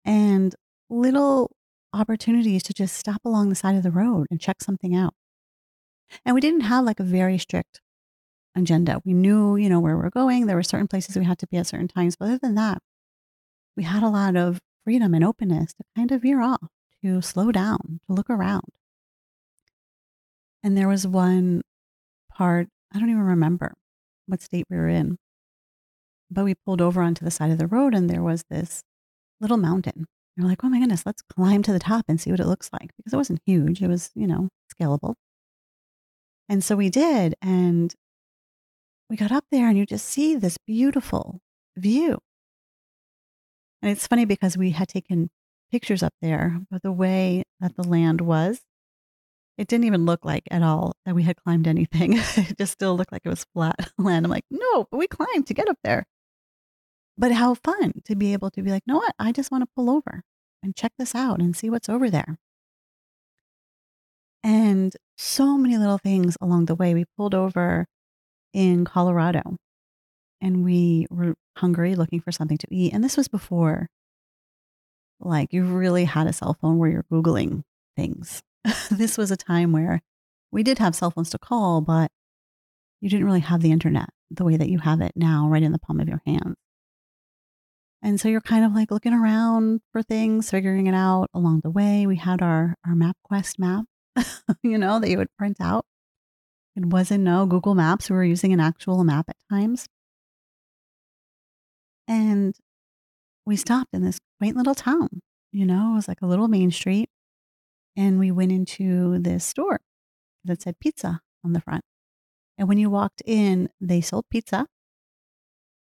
and 0.04 0.54
little 0.90 1.50
opportunities 1.92 2.62
to 2.64 2.72
just 2.72 2.96
stop 2.96 3.20
along 3.24 3.48
the 3.48 3.54
side 3.54 3.76
of 3.76 3.82
the 3.82 3.90
road 3.90 4.26
and 4.30 4.40
check 4.40 4.62
something 4.62 4.94
out. 4.94 5.14
And 6.24 6.34
we 6.34 6.40
didn't 6.40 6.62
have 6.62 6.84
like 6.84 7.00
a 7.00 7.04
very 7.04 7.38
strict 7.38 7.80
agenda. 8.56 9.00
We 9.04 9.14
knew, 9.14 9.56
you 9.56 9.68
know, 9.68 9.80
where 9.80 9.96
we're 9.96 10.10
going. 10.10 10.46
There 10.46 10.56
were 10.56 10.62
certain 10.62 10.88
places 10.88 11.16
we 11.16 11.24
had 11.24 11.38
to 11.38 11.46
be 11.46 11.56
at 11.56 11.66
certain 11.66 11.88
times. 11.88 12.16
But 12.16 12.26
other 12.26 12.38
than 12.38 12.54
that, 12.54 12.78
we 13.76 13.84
had 13.84 14.02
a 14.02 14.08
lot 14.08 14.36
of 14.36 14.58
freedom 14.84 15.14
and 15.14 15.24
openness 15.24 15.72
to 15.74 15.84
kind 15.96 16.12
of 16.12 16.22
veer 16.22 16.42
off, 16.42 16.68
to 17.02 17.22
slow 17.22 17.52
down, 17.52 18.00
to 18.06 18.12
look 18.12 18.28
around. 18.28 18.64
And 20.62 20.76
there 20.76 20.88
was 20.88 21.06
one 21.06 21.62
part, 22.34 22.68
I 22.94 22.98
don't 22.98 23.10
even 23.10 23.22
remember 23.22 23.74
what 24.26 24.42
state 24.42 24.64
we 24.70 24.76
were 24.76 24.88
in, 24.88 25.16
but 26.30 26.44
we 26.44 26.54
pulled 26.54 26.80
over 26.80 27.02
onto 27.02 27.24
the 27.24 27.30
side 27.30 27.50
of 27.50 27.58
the 27.58 27.66
road 27.66 27.94
and 27.94 28.08
there 28.08 28.22
was 28.22 28.44
this 28.50 28.82
little 29.40 29.56
mountain. 29.56 30.06
We 30.36 30.44
are 30.44 30.46
like, 30.46 30.64
oh 30.64 30.68
my 30.68 30.78
goodness, 30.78 31.04
let's 31.04 31.22
climb 31.22 31.62
to 31.64 31.72
the 31.72 31.78
top 31.78 32.06
and 32.08 32.20
see 32.20 32.30
what 32.30 32.40
it 32.40 32.46
looks 32.46 32.70
like 32.72 32.90
because 32.96 33.12
it 33.12 33.16
wasn't 33.16 33.40
huge. 33.44 33.82
It 33.82 33.88
was, 33.88 34.10
you 34.14 34.26
know, 34.26 34.48
scalable. 34.74 35.14
And 36.48 36.64
so 36.64 36.76
we 36.76 36.88
did. 36.88 37.34
And 37.42 37.94
we 39.10 39.16
got 39.16 39.32
up 39.32 39.44
there 39.50 39.68
and 39.68 39.76
you 39.76 39.84
just 39.84 40.06
see 40.06 40.36
this 40.36 40.56
beautiful 40.66 41.40
view. 41.76 42.18
And 43.82 43.90
it's 43.90 44.06
funny 44.06 44.24
because 44.24 44.56
we 44.56 44.70
had 44.70 44.88
taken 44.88 45.28
pictures 45.70 46.02
up 46.02 46.14
there, 46.22 46.60
but 46.70 46.82
the 46.82 46.92
way 46.92 47.42
that 47.60 47.76
the 47.76 47.86
land 47.86 48.20
was, 48.20 48.60
it 49.58 49.68
didn't 49.68 49.84
even 49.84 50.06
look 50.06 50.24
like 50.24 50.44
at 50.50 50.62
all 50.62 50.94
that 51.04 51.14
we 51.14 51.22
had 51.22 51.36
climbed 51.36 51.66
anything. 51.66 52.14
it 52.36 52.58
just 52.58 52.72
still 52.72 52.96
looked 52.96 53.12
like 53.12 53.22
it 53.24 53.28
was 53.28 53.46
flat 53.52 53.92
land. 53.98 54.26
I'm 54.26 54.30
like, 54.30 54.46
no, 54.50 54.86
but 54.90 54.98
we 54.98 55.06
climbed 55.06 55.46
to 55.48 55.54
get 55.54 55.68
up 55.68 55.78
there. 55.84 56.06
But 57.18 57.32
how 57.32 57.54
fun 57.54 58.00
to 58.04 58.16
be 58.16 58.32
able 58.32 58.50
to 58.50 58.62
be 58.62 58.70
like, 58.70 58.84
no, 58.86 58.96
what? 58.96 59.14
I 59.18 59.32
just 59.32 59.50
want 59.50 59.62
to 59.62 59.70
pull 59.76 59.90
over 59.90 60.22
and 60.62 60.74
check 60.74 60.92
this 60.98 61.14
out 61.14 61.40
and 61.40 61.56
see 61.56 61.68
what's 61.68 61.88
over 61.88 62.08
there. 62.08 62.38
And 64.42 64.96
so 65.16 65.56
many 65.56 65.76
little 65.76 65.98
things 65.98 66.36
along 66.40 66.66
the 66.66 66.74
way. 66.74 66.94
We 66.94 67.04
pulled 67.16 67.34
over 67.34 67.86
in 68.52 68.84
Colorado 68.84 69.56
and 70.40 70.64
we 70.64 71.06
were 71.10 71.34
hungry 71.58 71.94
looking 71.94 72.20
for 72.20 72.32
something 72.32 72.58
to 72.58 72.66
eat. 72.70 72.92
And 72.92 73.04
this 73.04 73.16
was 73.16 73.28
before 73.28 73.88
like 75.20 75.52
you 75.52 75.64
really 75.64 76.04
had 76.04 76.26
a 76.26 76.32
cell 76.32 76.56
phone 76.60 76.78
where 76.78 76.90
you're 76.90 77.04
Googling 77.04 77.62
things. 77.96 78.42
this 78.90 79.18
was 79.18 79.30
a 79.30 79.36
time 79.36 79.72
where 79.72 80.00
we 80.50 80.62
did 80.62 80.78
have 80.78 80.94
cell 80.94 81.10
phones 81.10 81.30
to 81.30 81.38
call, 81.38 81.80
but 81.80 82.10
you 83.00 83.08
didn't 83.08 83.26
really 83.26 83.40
have 83.40 83.60
the 83.60 83.72
internet 83.72 84.10
the 84.30 84.44
way 84.44 84.56
that 84.56 84.68
you 84.68 84.78
have 84.78 85.00
it 85.00 85.12
now, 85.14 85.48
right 85.48 85.62
in 85.62 85.72
the 85.72 85.78
palm 85.78 86.00
of 86.00 86.08
your 86.08 86.22
hand. 86.26 86.54
And 88.02 88.20
so 88.20 88.28
you're 88.28 88.40
kind 88.40 88.64
of 88.64 88.72
like 88.72 88.90
looking 88.90 89.12
around 89.12 89.80
for 89.92 90.02
things, 90.02 90.50
figuring 90.50 90.86
it 90.86 90.94
out 90.94 91.28
along 91.34 91.60
the 91.62 91.70
way. 91.70 92.06
We 92.06 92.16
had 92.16 92.42
our, 92.42 92.74
our 92.86 92.94
MapQuest 92.94 93.58
map, 93.58 93.84
you 94.62 94.78
know, 94.78 94.98
that 94.98 95.08
you 95.08 95.18
would 95.18 95.34
print 95.38 95.58
out. 95.60 95.84
It 96.74 96.86
wasn't 96.86 97.24
no 97.24 97.46
Google 97.46 97.74
Maps. 97.74 98.10
We 98.10 98.16
were 98.16 98.24
using 98.24 98.52
an 98.52 98.60
actual 98.60 99.04
map 99.04 99.26
at 99.28 99.36
times. 99.50 99.86
And 102.08 102.54
we 103.46 103.56
stopped 103.56 103.90
in 103.92 104.02
this 104.02 104.18
quaint 104.38 104.56
little 104.56 104.74
town 104.74 105.20
you 105.52 105.66
know, 105.66 105.92
it 105.92 105.96
was 105.96 106.08
like 106.08 106.22
a 106.22 106.26
little 106.26 106.48
main 106.48 106.70
street. 106.70 107.10
And 107.96 108.18
we 108.18 108.30
went 108.30 108.52
into 108.52 109.18
this 109.18 109.44
store 109.44 109.80
that 110.44 110.62
said 110.62 110.80
pizza 110.80 111.20
on 111.44 111.52
the 111.52 111.60
front. 111.60 111.84
And 112.58 112.68
when 112.68 112.78
you 112.78 112.90
walked 112.90 113.22
in, 113.24 113.68
they 113.80 114.00
sold 114.00 114.26
pizza. 114.30 114.66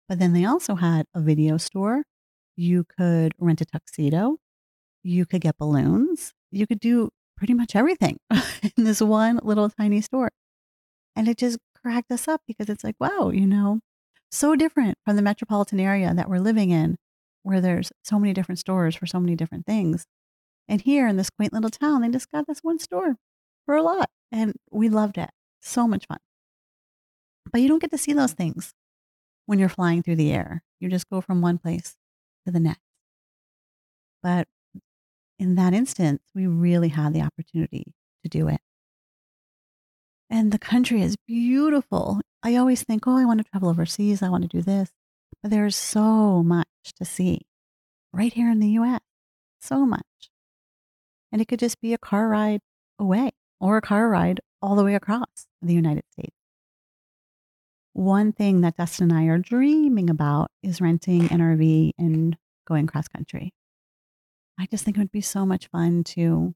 But 0.09 0.19
then 0.19 0.33
they 0.33 0.45
also 0.45 0.75
had 0.77 1.07
a 1.15 1.21
video 1.21 1.57
store. 1.57 2.05
You 2.57 2.85
could 2.85 3.33
rent 3.39 3.61
a 3.61 3.65
tuxedo. 3.65 4.39
You 5.03 5.27
could 5.27 5.41
get 5.41 5.59
balloons. 5.59 6.33
You 6.51 6.67
could 6.67 6.81
do 6.81 7.11
pretty 7.37 7.55
much 7.55 7.75
everything 7.75 8.19
in 8.77 8.85
this 8.85 9.01
one 9.01 9.41
little 9.43 9.69
tiny 9.71 10.01
store. 10.01 10.31
And 11.17 11.29
it 11.29 11.39
just 11.39 11.59
cracked 11.81 12.11
us 12.11 12.29
up 12.29 12.43
because 12.47 12.69
it's 12.69 12.85
like, 12.85 12.97
wow, 12.99 13.31
you 13.31 13.47
know, 13.47 13.81
so 14.31 14.57
different 14.57 14.99
from 15.05 15.17
the 15.17 15.23
metropolitan 15.23 15.81
area 15.81 16.13
that 16.15 16.29
we're 16.29 16.39
living 16.39 16.71
in, 16.71 16.97
where 17.43 17.61
there's 17.61 17.93
so 18.03 18.19
many 18.19 18.33
different 18.33 18.59
stores 18.59 18.97
for 18.97 19.07
so 19.07 19.21
many 19.21 19.37
different 19.37 19.67
things. 19.67 20.07
And 20.69 20.81
here 20.81 21.07
in 21.07 21.17
this 21.17 21.31
quaint 21.31 21.53
little 21.53 21.71
town, 21.71 22.03
they 22.03 22.09
just 22.09 22.31
got 22.31 22.47
this 22.47 22.61
one 22.61 22.79
store 22.79 23.17
for 23.67 23.77
a 23.77 23.83
lot. 23.83 24.11
And 24.33 24.55
we 24.71 24.89
loved 24.89 25.19
it. 25.19 25.31
So 25.61 25.87
much 25.87 26.07
fun. 26.07 26.19
But 27.51 27.61
you 27.61 27.69
don't 27.69 27.81
get 27.81 27.91
to 27.91 27.99
see 27.99 28.13
those 28.13 28.33
things 28.33 28.73
when 29.47 29.59
you're 29.59 29.69
flying 29.69 30.03
through 30.03 30.17
the 30.17 30.33
air. 30.33 30.63
You 30.81 30.89
just 30.89 31.09
go 31.09 31.21
from 31.21 31.41
one 31.41 31.59
place 31.59 31.97
to 32.47 32.53
the 32.53 32.61
next. 32.61 32.81
But 34.23 34.49
in 35.39 35.55
that 35.57 35.75
instance, 35.75 36.23
we 36.35 36.47
really 36.47 36.89
had 36.89 37.13
the 37.13 37.23
opportunity 37.23 37.93
to 38.23 38.29
do 38.29 38.49
it. 38.49 38.61
And 40.31 40.51
the 40.51 40.59
country 40.59 41.03
is 41.03 41.17
beautiful. 41.27 42.21
I 42.43 42.57
always 42.57 42.83
think, 42.83 43.07
oh, 43.07 43.17
I 43.17 43.25
want 43.25 43.45
to 43.45 43.51
travel 43.51 43.69
overseas. 43.69 44.23
I 44.23 44.29
want 44.29 44.43
to 44.43 44.49
do 44.49 44.63
this. 44.63 44.91
But 45.43 45.51
there's 45.51 45.77
so 45.77 46.43
much 46.43 46.67
to 46.97 47.05
see 47.05 47.43
right 48.13 48.33
here 48.33 48.51
in 48.51 48.61
the 48.61 48.71
US. 48.71 49.01
So 49.61 49.85
much. 49.85 50.03
And 51.35 51.43
it 51.43 51.49
could 51.49 51.59
just 51.59 51.81
be 51.81 51.93
a 51.93 51.99
car 51.99 52.29
ride 52.29 52.61
away 52.97 53.33
or 53.61 53.77
a 53.77 53.83
car 53.83 54.09
ride 54.09 54.41
all 54.63 54.77
the 54.77 54.85
way 54.85 54.95
across 54.95 55.49
the 55.61 55.75
United 55.75 56.05
States. 56.13 56.37
One 57.93 58.33
thing 58.33 58.61
that 58.61 58.77
Dustin 58.77 59.11
and 59.11 59.19
I 59.19 59.25
are 59.25 59.39
dreaming 59.39 60.09
about 60.09 60.53
is 60.63 60.81
renting 60.81 61.23
an 61.33 61.41
RV 61.41 61.91
and 61.99 62.37
going 62.69 62.87
cross 62.87 63.09
country. 63.09 63.53
I 64.61 64.67
just 64.67 64.85
think 64.85 64.97
it 64.97 65.01
would 65.01 65.11
be 65.11 65.21
so 65.21 65.45
much 65.45 65.67
fun 65.67 66.05
to 66.05 66.55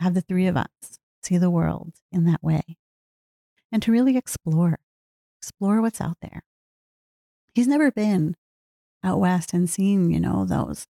have 0.00 0.14
the 0.14 0.22
three 0.22 0.46
of 0.46 0.56
us 0.56 0.98
see 1.22 1.36
the 1.36 1.50
world 1.50 1.92
in 2.10 2.24
that 2.24 2.42
way 2.42 2.62
and 3.70 3.82
to 3.82 3.92
really 3.92 4.16
explore, 4.16 4.78
explore 5.42 5.82
what's 5.82 6.00
out 6.00 6.16
there. 6.22 6.44
He's 7.54 7.68
never 7.68 7.92
been 7.92 8.36
out 9.04 9.20
west 9.20 9.52
and 9.52 9.68
seen, 9.68 10.10
you 10.10 10.18
know, 10.18 10.46
those 10.46 10.86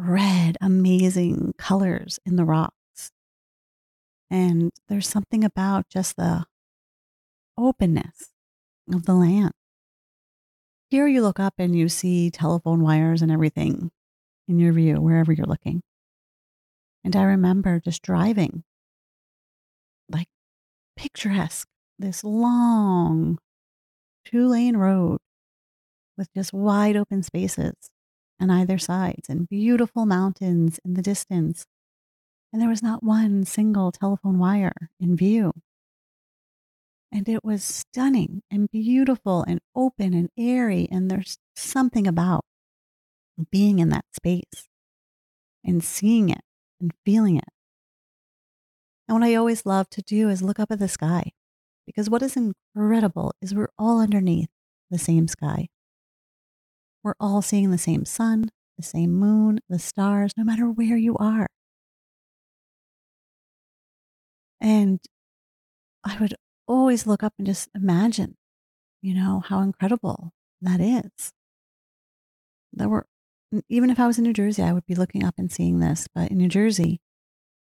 red, 0.00 0.56
amazing 0.60 1.54
colors 1.58 2.18
in 2.24 2.36
the 2.36 2.44
rocks. 2.44 3.12
And 4.30 4.70
there's 4.88 5.08
something 5.08 5.44
about 5.44 5.88
just 5.88 6.16
the 6.16 6.44
openness 7.58 8.30
of 8.92 9.04
the 9.06 9.14
land. 9.14 9.52
Here 10.88 11.06
you 11.06 11.22
look 11.22 11.38
up 11.38 11.54
and 11.58 11.76
you 11.76 11.88
see 11.88 12.30
telephone 12.30 12.82
wires 12.82 13.22
and 13.22 13.30
everything 13.30 13.90
in 14.48 14.58
your 14.58 14.72
view, 14.72 14.96
wherever 14.96 15.32
you're 15.32 15.46
looking. 15.46 15.82
And 17.04 17.14
I 17.14 17.22
remember 17.22 17.80
just 17.80 18.02
driving, 18.02 18.64
like 20.08 20.28
picturesque, 20.96 21.68
this 21.98 22.24
long 22.24 23.38
two 24.24 24.48
lane 24.48 24.76
road 24.76 25.18
with 26.16 26.32
just 26.34 26.52
wide 26.52 26.96
open 26.96 27.22
spaces 27.22 27.74
on 28.40 28.50
either 28.50 28.78
sides 28.78 29.28
and 29.28 29.48
beautiful 29.48 30.06
mountains 30.06 30.80
in 30.84 30.94
the 30.94 31.02
distance. 31.02 31.66
And 32.52 32.60
there 32.60 32.68
was 32.68 32.82
not 32.82 33.02
one 33.02 33.44
single 33.44 33.92
telephone 33.92 34.38
wire 34.38 34.90
in 34.98 35.16
view. 35.16 35.52
And 37.12 37.28
it 37.28 37.44
was 37.44 37.64
stunning 37.64 38.42
and 38.50 38.70
beautiful 38.70 39.42
and 39.42 39.60
open 39.74 40.14
and 40.14 40.30
airy. 40.38 40.88
And 40.90 41.10
there's 41.10 41.38
something 41.56 42.06
about 42.06 42.44
being 43.50 43.78
in 43.78 43.88
that 43.90 44.04
space 44.14 44.68
and 45.64 45.82
seeing 45.82 46.28
it 46.28 46.42
and 46.80 46.92
feeling 47.04 47.36
it. 47.36 47.48
And 49.08 49.18
what 49.18 49.26
I 49.26 49.34
always 49.34 49.66
love 49.66 49.90
to 49.90 50.02
do 50.02 50.28
is 50.28 50.42
look 50.42 50.60
up 50.60 50.70
at 50.70 50.78
the 50.78 50.88
sky 50.88 51.32
because 51.84 52.08
what 52.08 52.22
is 52.22 52.36
incredible 52.36 53.34
is 53.42 53.54
we're 53.54 53.72
all 53.78 54.00
underneath 54.00 54.48
the 54.90 54.98
same 54.98 55.26
sky. 55.26 55.68
We're 57.02 57.14
all 57.18 57.42
seeing 57.42 57.70
the 57.70 57.78
same 57.78 58.04
sun, 58.04 58.50
the 58.76 58.82
same 58.82 59.12
moon, 59.14 59.60
the 59.68 59.78
stars, 59.78 60.32
no 60.36 60.44
matter 60.44 60.66
where 60.66 60.96
you 60.96 61.16
are. 61.16 61.46
And 64.60 65.00
I 66.04 66.18
would 66.18 66.34
always 66.68 67.06
look 67.06 67.22
up 67.22 67.34
and 67.38 67.46
just 67.46 67.68
imagine, 67.74 68.36
you 69.02 69.14
know, 69.14 69.42
how 69.46 69.60
incredible 69.60 70.32
that 70.60 70.80
is. 70.80 71.32
That 72.74 72.88
we're 72.88 73.04
even 73.68 73.90
if 73.90 73.98
I 73.98 74.06
was 74.06 74.18
in 74.18 74.24
New 74.24 74.32
Jersey, 74.32 74.62
I 74.62 74.72
would 74.72 74.86
be 74.86 74.94
looking 74.94 75.24
up 75.24 75.34
and 75.36 75.50
seeing 75.50 75.80
this. 75.80 76.06
But 76.14 76.30
in 76.30 76.38
New 76.38 76.48
Jersey, 76.48 77.00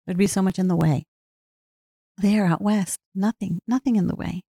there'd 0.06 0.17
be 0.17 0.28
so 0.28 0.41
much 0.41 0.60
in 0.60 0.67
the 0.67 0.75
way. 0.75 1.06
There 2.17 2.45
out 2.45 2.62
west, 2.62 2.99
nothing, 3.15 3.60
nothing 3.67 3.95
in 3.95 4.08
the 4.08 4.15
way. 4.15 4.43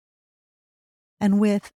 And 1.21 1.41
with 1.41 1.73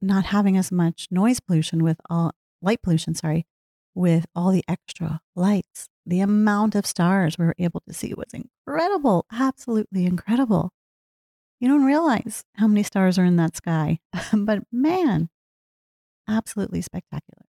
not 0.00 0.26
having 0.26 0.56
as 0.56 0.72
much 0.72 1.08
noise 1.10 1.40
pollution, 1.40 1.82
with 1.82 2.00
all 2.08 2.32
light 2.62 2.82
pollution, 2.82 3.14
sorry, 3.14 3.46
with 3.94 4.26
all 4.34 4.50
the 4.50 4.64
extra 4.68 5.20
lights, 5.34 5.88
the 6.06 6.20
amount 6.20 6.74
of 6.74 6.86
stars 6.86 7.38
we 7.38 7.44
were 7.44 7.54
able 7.58 7.82
to 7.86 7.94
see 7.94 8.14
was 8.14 8.32
incredible, 8.32 9.26
absolutely 9.32 10.06
incredible. 10.06 10.70
You 11.60 11.68
don't 11.68 11.84
realize 11.84 12.44
how 12.54 12.66
many 12.66 12.82
stars 12.82 13.18
are 13.18 13.24
in 13.24 13.36
that 13.36 13.56
sky, 13.56 13.98
but 14.32 14.60
man, 14.72 15.28
absolutely 16.28 16.80
spectacular. 16.80 17.44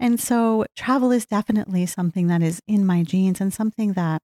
And 0.00 0.18
so 0.18 0.66
travel 0.74 1.12
is 1.12 1.26
definitely 1.26 1.86
something 1.86 2.26
that 2.26 2.42
is 2.42 2.60
in 2.66 2.84
my 2.84 3.04
genes 3.04 3.40
and 3.40 3.52
something 3.52 3.92
that 3.92 4.20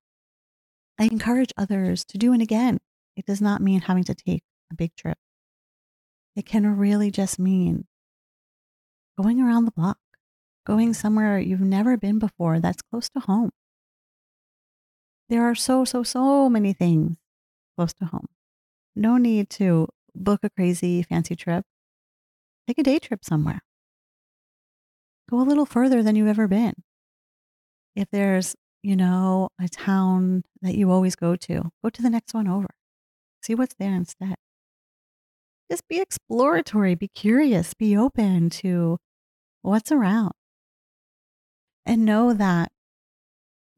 I 0.98 1.04
encourage 1.04 1.52
others 1.56 2.04
to 2.06 2.18
do. 2.18 2.32
And 2.32 2.42
again, 2.42 2.78
it 3.16 3.26
does 3.26 3.40
not 3.40 3.62
mean 3.62 3.82
having 3.82 4.02
to 4.04 4.14
take 4.14 4.42
a 4.72 4.74
big 4.74 4.96
trip. 4.96 5.16
It 6.38 6.46
can 6.46 6.78
really 6.78 7.10
just 7.10 7.40
mean 7.40 7.88
going 9.20 9.40
around 9.40 9.64
the 9.64 9.72
block, 9.72 9.98
going 10.64 10.94
somewhere 10.94 11.40
you've 11.40 11.60
never 11.60 11.96
been 11.96 12.20
before 12.20 12.60
that's 12.60 12.80
close 12.80 13.08
to 13.08 13.18
home. 13.18 13.50
There 15.28 15.42
are 15.42 15.56
so, 15.56 15.84
so, 15.84 16.04
so 16.04 16.48
many 16.48 16.72
things 16.72 17.16
close 17.76 17.92
to 17.94 18.04
home. 18.04 18.28
No 18.94 19.16
need 19.16 19.50
to 19.50 19.88
book 20.14 20.38
a 20.44 20.50
crazy 20.50 21.02
fancy 21.02 21.34
trip. 21.34 21.64
Take 22.68 22.78
a 22.78 22.84
day 22.84 23.00
trip 23.00 23.24
somewhere. 23.24 23.62
Go 25.28 25.40
a 25.40 25.42
little 25.42 25.66
further 25.66 26.04
than 26.04 26.14
you've 26.14 26.28
ever 26.28 26.46
been. 26.46 26.74
If 27.96 28.10
there's, 28.12 28.54
you 28.84 28.94
know, 28.94 29.48
a 29.60 29.68
town 29.68 30.44
that 30.62 30.76
you 30.76 30.92
always 30.92 31.16
go 31.16 31.34
to, 31.34 31.72
go 31.82 31.90
to 31.90 32.00
the 32.00 32.10
next 32.10 32.32
one 32.32 32.46
over. 32.46 32.68
See 33.42 33.56
what's 33.56 33.74
there 33.74 33.92
instead. 33.92 34.36
Just 35.70 35.86
be 35.88 36.00
exploratory, 36.00 36.94
be 36.94 37.08
curious, 37.08 37.74
be 37.74 37.96
open 37.96 38.50
to 38.50 38.98
what's 39.62 39.92
around. 39.92 40.32
And 41.84 42.04
know 42.04 42.32
that 42.34 42.70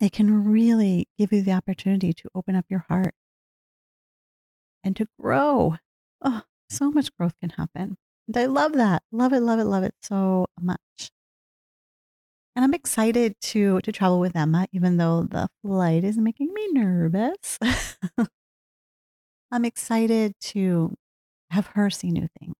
it 0.00 0.12
can 0.12 0.44
really 0.44 1.06
give 1.18 1.32
you 1.32 1.42
the 1.42 1.52
opportunity 1.52 2.12
to 2.12 2.28
open 2.34 2.56
up 2.56 2.64
your 2.68 2.86
heart 2.88 3.14
and 4.82 4.96
to 4.96 5.06
grow. 5.20 5.76
Oh, 6.22 6.42
so 6.68 6.90
much 6.90 7.14
growth 7.16 7.34
can 7.40 7.50
happen. 7.50 7.96
And 8.26 8.36
I 8.36 8.46
love 8.46 8.72
that. 8.74 9.02
Love 9.12 9.32
it, 9.32 9.40
love 9.40 9.58
it, 9.58 9.64
love 9.64 9.82
it 9.84 9.94
so 10.02 10.46
much. 10.60 11.10
And 12.56 12.64
I'm 12.64 12.74
excited 12.74 13.34
to 13.42 13.80
to 13.80 13.92
travel 13.92 14.20
with 14.20 14.36
Emma, 14.36 14.66
even 14.72 14.96
though 14.96 15.22
the 15.22 15.48
flight 15.62 16.04
is 16.04 16.18
making 16.18 16.52
me 16.52 16.68
nervous. 16.72 17.58
I'm 19.52 19.64
excited 19.64 20.34
to 20.40 20.94
have 21.50 21.68
her 21.68 21.90
see 21.90 22.10
new 22.10 22.28
things, 22.38 22.54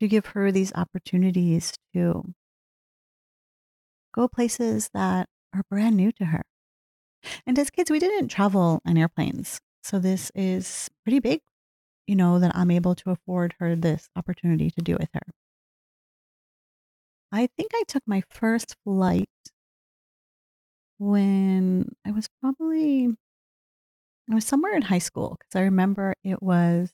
to 0.00 0.08
give 0.08 0.26
her 0.26 0.50
these 0.52 0.72
opportunities 0.74 1.72
to 1.94 2.34
go 4.14 4.28
places 4.28 4.90
that 4.94 5.28
are 5.54 5.62
brand 5.68 5.96
new 5.96 6.12
to 6.12 6.26
her. 6.26 6.42
And 7.46 7.58
as 7.58 7.70
kids, 7.70 7.90
we 7.90 7.98
didn't 7.98 8.28
travel 8.28 8.80
on 8.86 8.96
airplanes. 8.96 9.60
So 9.82 9.98
this 9.98 10.30
is 10.34 10.88
pretty 11.04 11.20
big, 11.20 11.40
you 12.06 12.16
know, 12.16 12.38
that 12.38 12.54
I'm 12.54 12.70
able 12.70 12.94
to 12.96 13.10
afford 13.10 13.54
her 13.58 13.74
this 13.76 14.08
opportunity 14.16 14.70
to 14.70 14.80
do 14.80 14.96
with 14.98 15.08
her. 15.14 15.22
I 17.32 17.48
think 17.56 17.72
I 17.74 17.82
took 17.88 18.02
my 18.06 18.22
first 18.30 18.76
flight 18.84 19.28
when 20.98 21.94
I 22.06 22.12
was 22.12 22.28
probably 22.40 23.16
I 24.30 24.34
was 24.34 24.44
somewhere 24.44 24.74
in 24.74 24.82
high 24.82 24.98
school 24.98 25.36
because 25.38 25.58
I 25.58 25.62
remember 25.64 26.14
it 26.22 26.42
was 26.42 26.92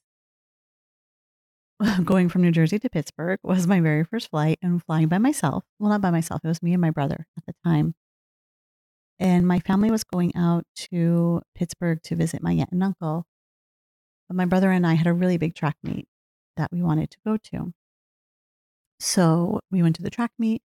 going 2.04 2.28
from 2.28 2.42
New 2.42 2.50
Jersey 2.50 2.78
to 2.78 2.90
Pittsburgh 2.90 3.38
was 3.42 3.66
my 3.66 3.80
very 3.80 4.04
first 4.04 4.30
flight 4.30 4.58
and 4.62 4.82
flying 4.82 5.08
by 5.08 5.18
myself. 5.18 5.64
Well, 5.78 5.90
not 5.90 6.00
by 6.00 6.10
myself, 6.10 6.40
it 6.44 6.48
was 6.48 6.62
me 6.62 6.72
and 6.72 6.80
my 6.80 6.90
brother 6.90 7.26
at 7.38 7.46
the 7.46 7.54
time. 7.64 7.94
And 9.18 9.46
my 9.46 9.60
family 9.60 9.90
was 9.90 10.04
going 10.04 10.34
out 10.36 10.64
to 10.90 11.42
Pittsburgh 11.54 12.02
to 12.04 12.16
visit 12.16 12.42
my 12.42 12.52
aunt 12.52 12.72
and 12.72 12.82
uncle. 12.82 13.26
But 14.28 14.36
my 14.36 14.44
brother 14.44 14.70
and 14.70 14.86
I 14.86 14.94
had 14.94 15.06
a 15.06 15.12
really 15.12 15.38
big 15.38 15.54
track 15.54 15.76
meet 15.82 16.06
that 16.56 16.70
we 16.72 16.82
wanted 16.82 17.10
to 17.10 17.18
go 17.24 17.36
to. 17.36 17.72
So 18.98 19.60
we 19.70 19.82
went 19.82 19.96
to 19.96 20.02
the 20.02 20.10
track 20.10 20.32
meet, 20.38 20.62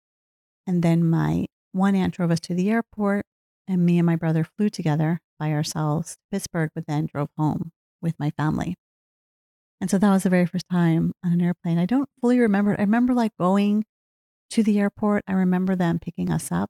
and 0.65 0.81
then 0.81 1.03
my 1.03 1.47
one 1.73 1.95
aunt 1.95 2.13
drove 2.13 2.31
us 2.31 2.39
to 2.41 2.53
the 2.53 2.69
airport, 2.69 3.25
and 3.67 3.85
me 3.85 3.99
and 3.99 4.05
my 4.05 4.15
brother 4.15 4.45
flew 4.45 4.69
together 4.69 5.19
by 5.37 5.51
ourselves 5.51 6.13
to 6.13 6.19
Pittsburgh, 6.31 6.71
but 6.73 6.87
then 6.87 7.07
drove 7.07 7.29
home 7.37 7.71
with 8.01 8.15
my 8.19 8.31
family. 8.31 8.75
And 9.81 9.89
so 9.89 9.97
that 9.97 10.11
was 10.11 10.23
the 10.23 10.29
very 10.29 10.45
first 10.45 10.67
time 10.71 11.11
on 11.25 11.33
an 11.33 11.41
airplane. 11.41 11.79
I 11.79 11.87
don't 11.87 12.07
fully 12.21 12.39
remember. 12.39 12.75
I 12.77 12.83
remember 12.83 13.15
like 13.15 13.35
going 13.39 13.83
to 14.51 14.61
the 14.61 14.79
airport. 14.79 15.23
I 15.27 15.33
remember 15.33 15.75
them 15.75 15.97
picking 15.97 16.31
us 16.31 16.51
up 16.51 16.69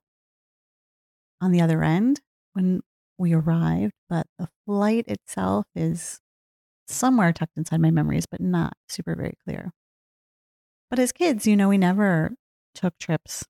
on 1.40 1.52
the 1.52 1.60
other 1.60 1.84
end 1.84 2.22
when 2.54 2.80
we 3.18 3.34
arrived, 3.34 3.92
but 4.08 4.26
the 4.38 4.48
flight 4.64 5.04
itself 5.08 5.66
is 5.74 6.20
somewhere 6.88 7.32
tucked 7.32 7.56
inside 7.56 7.80
my 7.80 7.90
memories, 7.90 8.24
but 8.24 8.40
not 8.40 8.72
super 8.88 9.14
very 9.14 9.34
clear. 9.44 9.72
But 10.88 10.98
as 10.98 11.12
kids, 11.12 11.46
you 11.46 11.56
know, 11.56 11.68
we 11.68 11.78
never 11.78 12.32
took 12.74 12.98
trips 12.98 13.44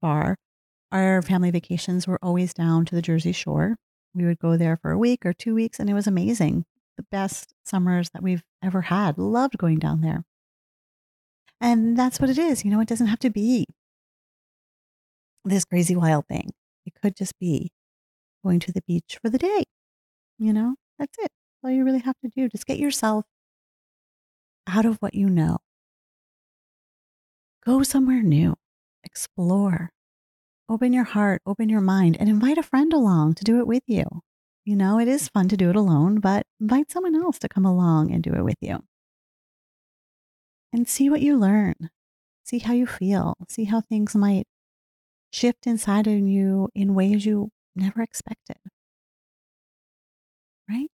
far. 0.00 0.36
Our 0.90 1.20
family 1.20 1.50
vacations 1.50 2.06
were 2.06 2.18
always 2.22 2.54
down 2.54 2.86
to 2.86 2.94
the 2.94 3.02
Jersey 3.02 3.32
Shore. 3.32 3.76
We 4.14 4.24
would 4.24 4.38
go 4.38 4.56
there 4.56 4.76
for 4.76 4.90
a 4.90 4.98
week 4.98 5.26
or 5.26 5.34
two 5.34 5.54
weeks, 5.54 5.78
and 5.78 5.90
it 5.90 5.94
was 5.94 6.06
amazing. 6.06 6.64
The 6.96 7.04
best 7.10 7.54
summers 7.64 8.10
that 8.10 8.22
we've 8.22 8.42
ever 8.62 8.82
had. 8.82 9.18
Loved 9.18 9.58
going 9.58 9.78
down 9.78 10.00
there. 10.00 10.24
And 11.60 11.96
that's 11.96 12.20
what 12.20 12.30
it 12.30 12.38
is. 12.38 12.64
You 12.64 12.70
know, 12.70 12.80
it 12.80 12.88
doesn't 12.88 13.06
have 13.06 13.18
to 13.20 13.30
be 13.30 13.66
this 15.44 15.64
crazy 15.64 15.96
wild 15.96 16.26
thing. 16.26 16.52
It 16.84 16.94
could 17.00 17.16
just 17.16 17.38
be 17.38 17.70
going 18.44 18.60
to 18.60 18.72
the 18.72 18.82
beach 18.86 19.18
for 19.20 19.30
the 19.30 19.38
day. 19.38 19.64
You 20.38 20.52
know, 20.52 20.76
that's 20.98 21.16
it. 21.18 21.30
All 21.64 21.70
you 21.70 21.84
really 21.84 22.00
have 22.00 22.16
to 22.24 22.30
do. 22.34 22.48
Just 22.48 22.66
get 22.66 22.78
yourself 22.78 23.24
out 24.66 24.84
of 24.84 24.96
what 24.98 25.14
you 25.14 25.28
know. 25.28 25.58
Go 27.64 27.82
somewhere 27.82 28.22
new, 28.22 28.54
explore, 29.02 29.90
open 30.68 30.92
your 30.92 31.04
heart, 31.04 31.42
open 31.46 31.68
your 31.68 31.80
mind, 31.80 32.16
and 32.20 32.28
invite 32.28 32.58
a 32.58 32.62
friend 32.62 32.92
along 32.92 33.34
to 33.34 33.44
do 33.44 33.58
it 33.58 33.66
with 33.66 33.82
you. 33.86 34.04
You 34.66 34.74
know, 34.74 34.98
it 34.98 35.06
is 35.06 35.28
fun 35.28 35.48
to 35.50 35.56
do 35.56 35.70
it 35.70 35.76
alone, 35.76 36.18
but 36.18 36.44
invite 36.60 36.90
someone 36.90 37.14
else 37.14 37.38
to 37.38 37.48
come 37.48 37.64
along 37.64 38.10
and 38.10 38.20
do 38.20 38.34
it 38.34 38.42
with 38.42 38.56
you. 38.60 38.82
And 40.72 40.88
see 40.88 41.08
what 41.08 41.20
you 41.20 41.38
learn. 41.38 41.74
See 42.44 42.58
how 42.58 42.72
you 42.72 42.84
feel. 42.84 43.34
See 43.48 43.64
how 43.64 43.80
things 43.80 44.16
might 44.16 44.48
shift 45.30 45.68
inside 45.68 46.08
of 46.08 46.18
you 46.18 46.68
in 46.74 46.96
ways 46.96 47.24
you 47.24 47.50
never 47.76 48.02
expected. 48.02 48.56
Right? 50.68 50.88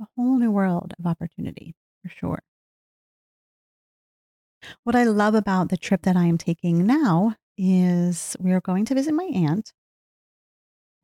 A 0.00 0.06
whole 0.16 0.38
new 0.38 0.50
world 0.50 0.94
of 0.98 1.06
opportunity 1.06 1.74
for 2.02 2.08
sure. 2.08 2.42
What 4.84 4.96
I 4.96 5.04
love 5.04 5.34
about 5.34 5.68
the 5.68 5.76
trip 5.76 6.02
that 6.04 6.16
I 6.16 6.24
am 6.24 6.38
taking 6.38 6.86
now 6.86 7.34
is 7.58 8.34
we 8.40 8.52
are 8.52 8.62
going 8.62 8.86
to 8.86 8.94
visit 8.94 9.12
my 9.12 9.24
aunt. 9.24 9.74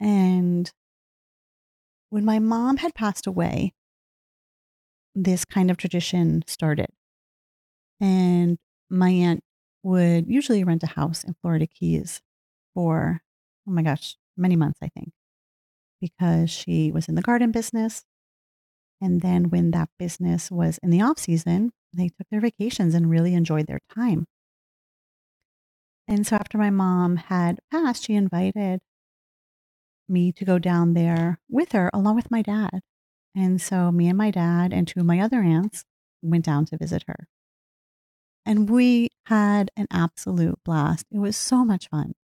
And 0.01 0.73
when 2.11 2.25
my 2.25 2.39
mom 2.39 2.79
had 2.79 2.95
passed 2.95 3.27
away, 3.27 3.73
this 5.15 5.45
kind 5.45 5.71
of 5.71 5.77
tradition 5.77 6.43
started. 6.47 6.89
And 8.01 8.59
my 8.91 9.11
aunt 9.11 9.43
would 9.83 10.29
usually 10.29 10.65
rent 10.65 10.83
a 10.83 10.89
house 10.89 11.25
in 11.25 11.35
Florida 11.41 11.67
Keys 11.67 12.21
for, 12.75 13.21
oh 13.69 13.71
my 13.71 13.83
gosh, 13.83 14.17
many 14.37 14.57
months, 14.57 14.79
I 14.83 14.89
think, 14.89 15.13
because 16.01 16.51
she 16.51 16.91
was 16.91 17.09
in 17.09 17.15
the 17.15 17.23
garden 17.23 17.53
business. 17.53 18.05
And 19.01 19.21
then 19.21 19.51
when 19.51 19.71
that 19.73 19.91
business 19.99 20.51
was 20.51 20.79
in 20.83 20.91
the 20.91 21.03
off 21.03 21.19
season, 21.19 21.73
they 21.93 22.09
took 22.09 22.27
their 22.31 22.41
vacations 22.41 22.95
and 22.95 23.11
really 23.11 23.35
enjoyed 23.35 23.67
their 23.67 23.81
time. 23.95 24.27
And 26.09 26.27
so 26.27 26.37
after 26.37 26.59
my 26.59 26.71
mom 26.71 27.17
had 27.17 27.61
passed, 27.71 28.05
she 28.05 28.15
invited 28.15 28.81
me 30.09 30.33
to 30.33 30.45
go 30.45 30.59
down 30.59 30.95
there 30.95 31.39
with 31.49 31.73
her 31.73 31.91
along 31.93 32.17
with 32.17 32.31
my 32.31 32.43
dad. 32.43 32.81
And 33.35 33.61
so 33.61 33.91
me 33.91 34.09
and 34.09 34.19
my 34.19 34.31
dad 34.31 34.73
and 34.73 34.87
two 34.87 35.01
of 35.01 35.07
my 35.07 35.21
other 35.21 35.43
aunts 35.43 35.85
went 36.23 36.45
down 36.45 36.67
to 36.67 36.77
visit 36.77 37.05
her. 37.07 37.27
And 38.47 38.69
we 38.69 39.09
had 39.27 39.71
an 39.77 39.87
absolute 39.91 40.59
blast. 40.65 41.07
It 41.11 41.19
was 41.19 41.37
so 41.37 41.65
much 41.65 41.89
fun. 41.89 42.15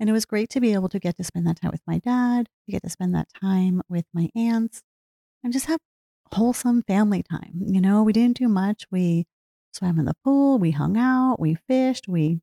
And 0.00 0.08
it 0.08 0.12
was 0.12 0.24
great 0.24 0.50
to 0.50 0.60
be 0.60 0.72
able 0.72 0.88
to 0.88 0.98
get 0.98 1.16
to 1.18 1.24
spend 1.24 1.46
that 1.46 1.60
time 1.60 1.70
with 1.70 1.82
my 1.86 1.98
dad, 1.98 2.48
to 2.66 2.72
get 2.72 2.82
to 2.82 2.90
spend 2.90 3.14
that 3.14 3.28
time 3.40 3.82
with 3.88 4.06
my 4.12 4.30
aunts, 4.34 4.82
and 5.44 5.52
just 5.52 5.66
have 5.66 5.78
wholesome 6.32 6.82
family 6.82 7.22
time. 7.22 7.62
You 7.66 7.80
know, 7.80 8.02
we 8.02 8.12
didn't 8.12 8.38
do 8.38 8.48
much. 8.48 8.84
We 8.90 9.26
swam 9.72 9.98
in 9.98 10.06
the 10.06 10.16
pool, 10.24 10.58
we 10.58 10.70
hung 10.72 10.96
out, 10.96 11.38
we 11.38 11.54
fished, 11.54 12.08
we 12.08 12.40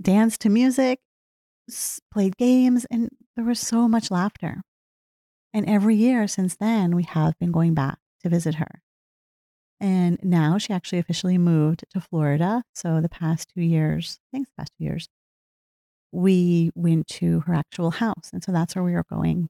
danced 0.00 0.40
to 0.42 0.48
music, 0.48 1.00
played 2.12 2.36
games, 2.36 2.86
and 2.90 3.10
there 3.40 3.48
was 3.48 3.58
so 3.58 3.88
much 3.88 4.10
laughter. 4.10 4.60
And 5.54 5.66
every 5.66 5.96
year 5.96 6.28
since 6.28 6.56
then, 6.56 6.94
we 6.94 7.04
have 7.04 7.38
been 7.38 7.50
going 7.50 7.72
back 7.72 7.96
to 8.22 8.28
visit 8.28 8.56
her. 8.56 8.82
And 9.80 10.18
now 10.22 10.58
she 10.58 10.74
actually 10.74 10.98
officially 10.98 11.38
moved 11.38 11.86
to 11.94 12.02
Florida. 12.02 12.64
So 12.74 13.00
the 13.00 13.08
past 13.08 13.50
two 13.54 13.62
years, 13.62 14.18
I 14.28 14.36
think 14.36 14.48
the 14.48 14.52
past 14.58 14.72
two 14.76 14.84
years, 14.84 15.08
we 16.12 16.70
went 16.74 17.06
to 17.06 17.40
her 17.46 17.54
actual 17.54 17.92
house. 17.92 18.28
And 18.30 18.44
so 18.44 18.52
that's 18.52 18.74
where 18.76 18.84
we 18.84 18.92
are 18.92 19.06
going 19.10 19.48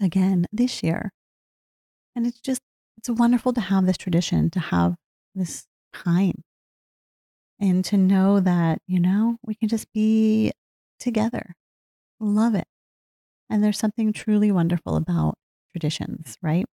again 0.00 0.46
this 0.52 0.80
year. 0.80 1.10
And 2.14 2.28
it's 2.28 2.38
just, 2.38 2.62
it's 2.96 3.10
wonderful 3.10 3.52
to 3.54 3.60
have 3.60 3.86
this 3.86 3.96
tradition, 3.96 4.50
to 4.50 4.60
have 4.60 4.94
this 5.34 5.66
time 5.92 6.44
and 7.58 7.84
to 7.86 7.96
know 7.96 8.38
that, 8.38 8.82
you 8.86 9.00
know, 9.00 9.38
we 9.44 9.56
can 9.56 9.68
just 9.68 9.92
be 9.92 10.52
together. 11.00 11.56
Love 12.20 12.54
it. 12.54 12.66
And 13.50 13.62
there's 13.62 13.78
something 13.78 14.12
truly 14.12 14.52
wonderful 14.52 14.96
about 14.96 15.34
traditions, 15.72 16.36
right? 16.42 16.66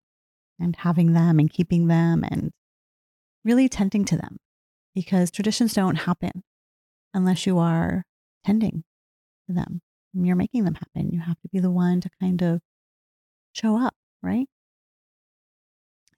And 0.60 0.76
having 0.78 1.14
them 1.14 1.40
and 1.40 1.50
keeping 1.50 1.88
them 1.88 2.24
and 2.24 2.52
really 3.44 3.70
tending 3.70 4.06
to 4.06 4.18
them 4.18 4.38
because 4.94 5.30
traditions 5.32 5.74
don't 5.74 5.98
happen 5.98 6.44
unless 7.14 7.46
you 7.46 7.60
are 7.60 8.04
tending 8.46 8.84
to 9.48 9.54
them. 9.54 9.82
You're 10.14 10.36
making 10.36 10.64
them 10.64 10.76
happen. 10.76 11.12
You 11.12 11.20
have 11.20 11.40
to 11.42 11.50
be 11.52 11.60
the 11.60 11.72
one 11.72 12.00
to 12.02 12.10
kind 12.22 12.42
of 12.42 12.62
show 13.52 13.78
up, 13.78 13.94
right? 14.24 14.48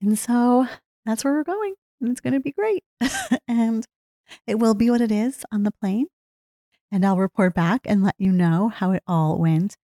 And 0.02 0.18
so 0.18 0.68
that's 1.06 1.24
where 1.24 1.34
we're 1.34 1.44
going. 1.44 1.74
And 2.00 2.12
it's 2.12 2.22
going 2.22 2.34
to 2.34 2.40
be 2.40 2.52
great. 2.52 2.84
and 3.48 3.86
it 4.46 4.60
will 4.60 4.76
be 4.76 4.92
what 4.92 5.02
it 5.02 5.12
is 5.12 5.44
on 5.52 5.64
the 5.64 5.72
plane. 5.72 6.08
And 6.92 7.06
I'll 7.06 7.18
report 7.18 7.54
back 7.54 7.82
and 7.86 8.04
let 8.04 8.16
you 8.18 8.32
know 8.32 8.70
how 8.70 8.92
it 8.92 9.04
all 9.08 9.38
went. 9.38 9.76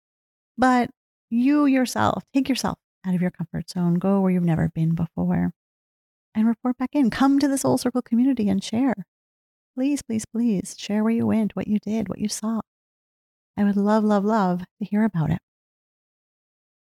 But 0.57 0.89
you 1.29 1.65
yourself, 1.65 2.23
take 2.33 2.47
yourself 2.47 2.77
out 3.05 3.15
of 3.15 3.21
your 3.21 3.31
comfort 3.31 3.69
zone, 3.69 3.95
go 3.95 4.21
where 4.21 4.31
you've 4.31 4.43
never 4.43 4.69
been 4.69 4.95
before, 4.95 5.51
and 6.33 6.47
report 6.47 6.77
back 6.77 6.91
in. 6.93 7.09
Come 7.09 7.39
to 7.39 7.47
the 7.47 7.57
Soul 7.57 7.77
Circle 7.77 8.03
community 8.03 8.47
and 8.49 8.63
share. 8.63 9.05
Please, 9.75 10.01
please, 10.01 10.25
please 10.25 10.75
share 10.77 11.03
where 11.03 11.13
you 11.13 11.25
went, 11.27 11.55
what 11.55 11.67
you 11.67 11.79
did, 11.79 12.07
what 12.07 12.19
you 12.19 12.29
saw. 12.29 12.61
I 13.57 13.63
would 13.63 13.77
love, 13.77 14.03
love, 14.03 14.23
love 14.23 14.61
to 14.79 14.85
hear 14.85 15.03
about 15.03 15.31
it. 15.31 15.39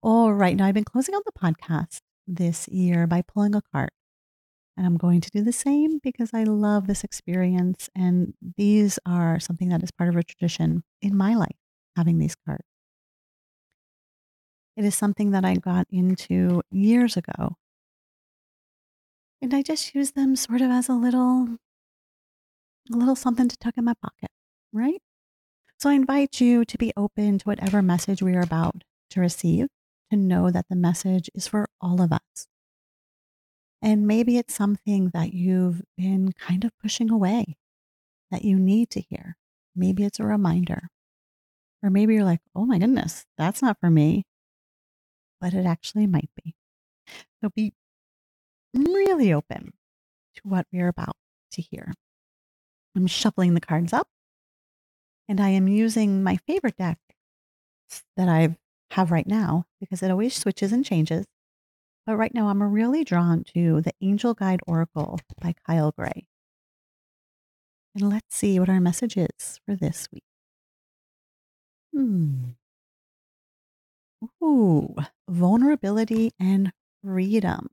All 0.03 0.33
right. 0.33 0.57
Now, 0.57 0.67
I've 0.67 0.75
been 0.75 0.85
closing 0.85 1.15
out 1.15 1.25
the 1.25 1.33
podcast 1.33 2.01
this 2.27 2.69
year 2.69 3.07
by 3.07 3.23
pulling 3.23 3.55
a 3.55 3.63
card. 3.73 3.91
And 4.77 4.87
I'm 4.87 4.97
going 4.97 5.21
to 5.21 5.31
do 5.31 5.43
the 5.43 5.53
same 5.53 5.99
because 6.03 6.31
I 6.35 6.43
love 6.45 6.87
this 6.87 7.05
experience. 7.05 7.89
And 7.95 8.35
these 8.57 8.99
are 9.07 9.39
something 9.39 9.69
that 9.69 9.83
is 9.83 9.93
part 9.93 10.09
of 10.09 10.17
a 10.17 10.23
tradition 10.23 10.83
in 11.01 11.17
my 11.17 11.35
life, 11.35 11.57
having 11.97 12.19
these 12.19 12.35
cards. 12.35 12.65
It 14.77 14.85
is 14.85 14.97
something 14.97 15.31
that 15.31 15.45
I 15.45 15.55
got 15.55 15.87
into 15.91 16.63
years 16.73 17.17
ago. 17.17 17.57
And 19.41 19.55
I 19.55 19.63
just 19.63 19.95
use 19.95 20.13
them 20.13 20.35
sort 20.35 20.61
of 20.61 20.71
as 20.71 20.89
a 20.89 20.95
little, 20.95 21.59
a 22.93 22.97
little 22.97 23.15
something 23.15 23.47
to 23.47 23.57
tuck 23.57 23.75
in 23.77 23.85
my 23.85 23.95
pocket, 24.03 24.31
right? 24.73 25.01
So 25.79 25.91
I 25.91 25.95
invite 25.95 26.41
you 26.41 26.65
to 26.65 26.79
be 26.79 26.93
open 26.97 27.39
to 27.39 27.45
whatever 27.45 27.83
message 27.83 28.23
we 28.23 28.35
are 28.35 28.43
about 28.43 28.83
to 29.11 29.21
receive, 29.21 29.69
to 30.11 30.17
know 30.17 30.51
that 30.51 30.67
the 30.69 30.77
message 30.77 31.31
is 31.35 31.47
for 31.47 31.69
all 31.81 32.01
of 32.01 32.13
us. 32.13 32.47
And 33.85 34.07
maybe 34.07 34.39
it's 34.39 34.55
something 34.55 35.11
that 35.11 35.35
you've 35.35 35.83
been 35.99 36.33
kind 36.33 36.65
of 36.65 36.73
pushing 36.81 37.11
away 37.11 37.59
that 38.31 38.43
you 38.43 38.59
need 38.59 38.89
to 38.93 39.01
hear. 39.03 39.37
Maybe 39.77 40.05
it's 40.05 40.19
a 40.19 40.25
reminder. 40.25 40.89
Or 41.83 41.91
maybe 41.91 42.15
you're 42.15 42.25
like, 42.25 42.41
oh 42.57 42.65
my 42.65 42.79
goodness, 42.79 43.27
that's 43.37 43.61
not 43.61 43.79
for 43.79 43.91
me. 43.91 44.25
But 45.39 45.53
it 45.53 45.67
actually 45.67 46.07
might 46.07 46.31
be. 46.43 46.55
So 47.43 47.51
be 47.55 47.75
really 48.75 49.35
open 49.35 49.75
to 50.37 50.41
what 50.45 50.67
we're 50.73 50.89
about 50.89 51.17
to 51.53 51.61
hear. 51.61 51.93
I'm 52.97 53.07
shuffling 53.07 53.53
the 53.53 53.61
cards 53.61 53.93
up 53.93 54.09
and 55.29 55.43
I 55.43 55.51
am 55.51 55.69
using 55.69 56.23
my 56.23 56.39
favorite 56.47 56.79
deck 56.79 56.99
that 58.17 58.31
I 58.31 58.57
have 58.93 59.11
right 59.11 59.27
now 59.27 59.67
because 59.79 60.03
it 60.03 60.11
always 60.11 60.35
switches 60.35 60.73
and 60.73 60.87
changes. 60.87 61.27
But 62.07 62.17
right 62.17 62.35
now, 62.35 62.49
I'm 62.49 62.63
really 62.63 63.03
drawn 63.05 63.45
to 63.55 63.81
the 63.81 63.93
Angel 64.03 64.35
Guide 64.35 64.61
Oracle 64.67 65.19
by 65.41 65.55
Kyle 65.67 65.93
Gray. 65.93 66.27
And 67.95 68.11
let's 68.11 68.37
see 68.37 68.59
what 68.59 68.69
our 68.69 68.81
message 68.81 69.17
is 69.17 69.61
for 69.65 69.77
this 69.77 70.09
week. 70.13 70.25
Hmm. 71.95 72.55
Ooh, 74.43 74.95
vulnerability 75.29 76.33
and 76.39 76.73
freedom. 77.03 77.69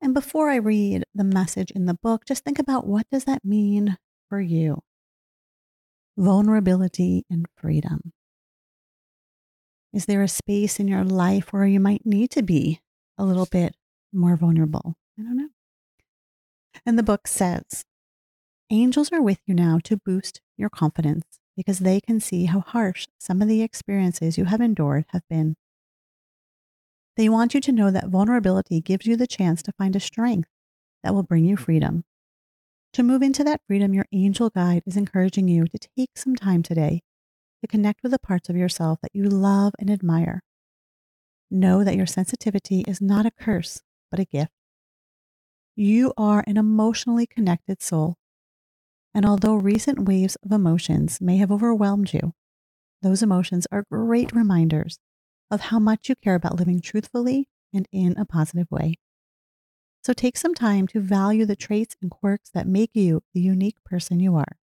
And 0.00 0.14
before 0.14 0.50
I 0.50 0.56
read 0.56 1.04
the 1.14 1.24
message 1.24 1.70
in 1.70 1.86
the 1.86 1.94
book, 1.94 2.26
just 2.26 2.44
think 2.44 2.58
about 2.58 2.86
what 2.86 3.06
does 3.10 3.24
that 3.24 3.44
mean 3.44 3.96
for 4.28 4.40
you? 4.40 4.82
Vulnerability 6.16 7.24
and 7.30 7.46
freedom. 7.56 8.12
Is 9.96 10.04
there 10.04 10.22
a 10.22 10.28
space 10.28 10.78
in 10.78 10.88
your 10.88 11.04
life 11.04 11.54
where 11.54 11.64
you 11.64 11.80
might 11.80 12.04
need 12.04 12.30
to 12.32 12.42
be 12.42 12.80
a 13.16 13.24
little 13.24 13.46
bit 13.46 13.74
more 14.12 14.36
vulnerable? 14.36 14.94
I 15.18 15.22
don't 15.22 15.38
know. 15.38 15.48
And 16.84 16.98
the 16.98 17.02
book 17.02 17.26
says, 17.26 17.86
Angels 18.68 19.10
are 19.10 19.22
with 19.22 19.38
you 19.46 19.54
now 19.54 19.78
to 19.84 19.96
boost 19.96 20.42
your 20.58 20.68
confidence 20.68 21.24
because 21.56 21.78
they 21.78 22.02
can 22.02 22.20
see 22.20 22.44
how 22.44 22.60
harsh 22.60 23.06
some 23.18 23.40
of 23.40 23.48
the 23.48 23.62
experiences 23.62 24.36
you 24.36 24.44
have 24.44 24.60
endured 24.60 25.06
have 25.14 25.22
been. 25.30 25.56
They 27.16 27.30
want 27.30 27.54
you 27.54 27.62
to 27.62 27.72
know 27.72 27.90
that 27.90 28.08
vulnerability 28.08 28.82
gives 28.82 29.06
you 29.06 29.16
the 29.16 29.26
chance 29.26 29.62
to 29.62 29.72
find 29.78 29.96
a 29.96 30.00
strength 30.00 30.50
that 31.02 31.14
will 31.14 31.22
bring 31.22 31.46
you 31.46 31.56
freedom. 31.56 32.04
To 32.92 33.02
move 33.02 33.22
into 33.22 33.42
that 33.44 33.62
freedom, 33.66 33.94
your 33.94 34.08
angel 34.12 34.50
guide 34.50 34.82
is 34.84 34.98
encouraging 34.98 35.48
you 35.48 35.64
to 35.64 35.88
take 35.96 36.10
some 36.16 36.36
time 36.36 36.62
today 36.62 37.00
to 37.60 37.66
connect 37.66 38.02
with 38.02 38.12
the 38.12 38.18
parts 38.18 38.48
of 38.48 38.56
yourself 38.56 38.98
that 39.02 39.14
you 39.14 39.24
love 39.24 39.74
and 39.78 39.90
admire. 39.90 40.42
Know 41.50 41.84
that 41.84 41.96
your 41.96 42.06
sensitivity 42.06 42.84
is 42.86 43.00
not 43.00 43.26
a 43.26 43.30
curse, 43.30 43.82
but 44.10 44.20
a 44.20 44.24
gift. 44.24 44.52
You 45.74 46.12
are 46.16 46.42
an 46.46 46.56
emotionally 46.56 47.26
connected 47.26 47.82
soul. 47.82 48.16
And 49.14 49.24
although 49.24 49.54
recent 49.54 50.06
waves 50.06 50.36
of 50.44 50.52
emotions 50.52 51.20
may 51.20 51.36
have 51.38 51.52
overwhelmed 51.52 52.12
you, 52.12 52.34
those 53.02 53.22
emotions 53.22 53.66
are 53.70 53.84
great 53.90 54.32
reminders 54.32 54.98
of 55.50 55.60
how 55.60 55.78
much 55.78 56.08
you 56.08 56.16
care 56.16 56.34
about 56.34 56.56
living 56.56 56.80
truthfully 56.80 57.48
and 57.72 57.86
in 57.92 58.16
a 58.18 58.24
positive 58.24 58.66
way. 58.70 58.94
So 60.02 60.12
take 60.12 60.36
some 60.36 60.54
time 60.54 60.86
to 60.88 61.00
value 61.00 61.46
the 61.46 61.56
traits 61.56 61.96
and 62.00 62.10
quirks 62.10 62.50
that 62.50 62.66
make 62.66 62.90
you 62.94 63.22
the 63.34 63.40
unique 63.40 63.82
person 63.84 64.20
you 64.20 64.36
are, 64.36 64.56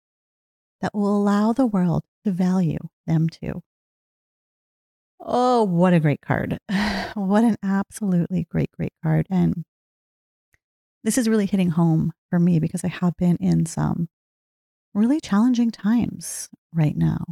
that 0.84 0.94
will 0.94 1.16
allow 1.16 1.54
the 1.54 1.66
world 1.66 2.04
to 2.26 2.32
value 2.32 2.78
them 3.08 3.30
too. 3.30 3.62
Oh, 5.22 5.64
what 5.64 5.94
a 5.94 6.00
great 6.02 6.20
card. 6.20 6.60
what 7.16 7.46
an 7.46 7.56
absolutely 7.64 8.46
great, 8.52 8.70
great 8.74 8.92
card. 9.02 9.26
And 9.30 9.64
this 11.06 11.18
is 11.18 11.30
really 11.30 11.46
hitting 11.46 11.70
home 11.70 12.12
for 12.30 12.38
me 12.38 12.60
because 12.60 12.84
I 12.84 12.90
have 12.90 13.16
been 13.18 13.38
in 13.38 13.66
some 13.66 14.10
really 14.94 15.22
challenging 15.22 15.72
times 15.72 16.50
right 16.74 16.98
now. 16.98 17.24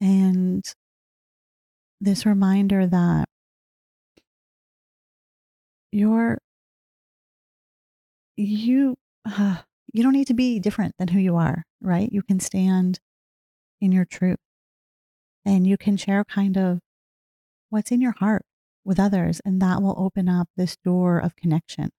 And 0.00 0.64
this 2.00 2.26
reminder 2.26 2.84
that 2.84 3.28
you're 5.92 6.38
you 8.36 8.96
uh, 9.26 9.58
you 9.94 10.02
don't 10.02 10.12
need 10.12 10.26
to 10.26 10.34
be 10.34 10.58
different 10.58 10.96
than 10.98 11.08
who 11.08 11.20
you 11.20 11.36
are, 11.36 11.62
right? 11.80 12.10
You 12.12 12.22
can 12.22 12.40
stand 12.40 12.98
in 13.80 13.92
your 13.92 14.04
truth 14.04 14.40
and 15.46 15.68
you 15.68 15.78
can 15.78 15.96
share 15.96 16.24
kind 16.24 16.58
of 16.58 16.80
what's 17.70 17.92
in 17.92 18.00
your 18.00 18.14
heart 18.18 18.44
with 18.84 18.98
others 18.98 19.40
and 19.44 19.62
that 19.62 19.80
will 19.80 19.94
open 19.96 20.28
up 20.28 20.48
this 20.56 20.76
door 20.84 21.18
of 21.20 21.36
connection. 21.36 21.90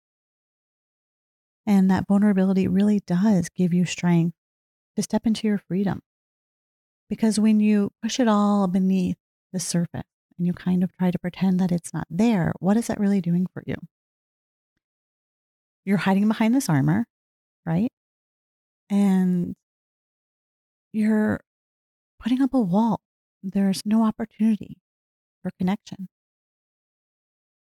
And 1.66 1.90
that 1.90 2.06
vulnerability 2.06 2.68
really 2.68 3.00
does 3.00 3.48
give 3.48 3.74
you 3.74 3.86
strength 3.86 4.36
to 4.98 5.02
step 5.02 5.26
into 5.26 5.48
your 5.48 5.58
freedom. 5.58 6.02
Because 7.10 7.40
when 7.40 7.62
you 7.62 7.92
push 8.04 8.20
it 8.20 8.28
all 8.28 8.68
beneath 8.68 9.18
the 9.54 9.60
surface 9.62 10.04
and 10.38 10.46
you 10.46 10.52
kind 10.52 10.84
of 10.84 10.92
try 10.98 11.12
to 11.12 11.20
pretend 11.20 11.62
that 11.62 11.72
it's 11.72 11.94
not 11.94 12.08
there, 12.10 12.52
what 12.60 12.76
is 12.76 12.88
that 12.88 13.00
really 13.00 13.22
doing 13.22 13.48
for 13.54 13.64
you? 13.66 13.76
You're 15.86 15.98
hiding 15.98 16.28
behind 16.28 16.54
this 16.54 16.68
armor, 16.68 17.06
right? 17.66 17.92
And 18.90 19.56
you're 20.94 21.42
putting 22.20 22.42
up 22.42 22.54
a 22.54 22.60
wall. 22.60 23.02
There's 23.44 23.86
no 23.86 24.04
opportunity 24.04 24.78
for 25.44 25.52
connection. 25.60 26.08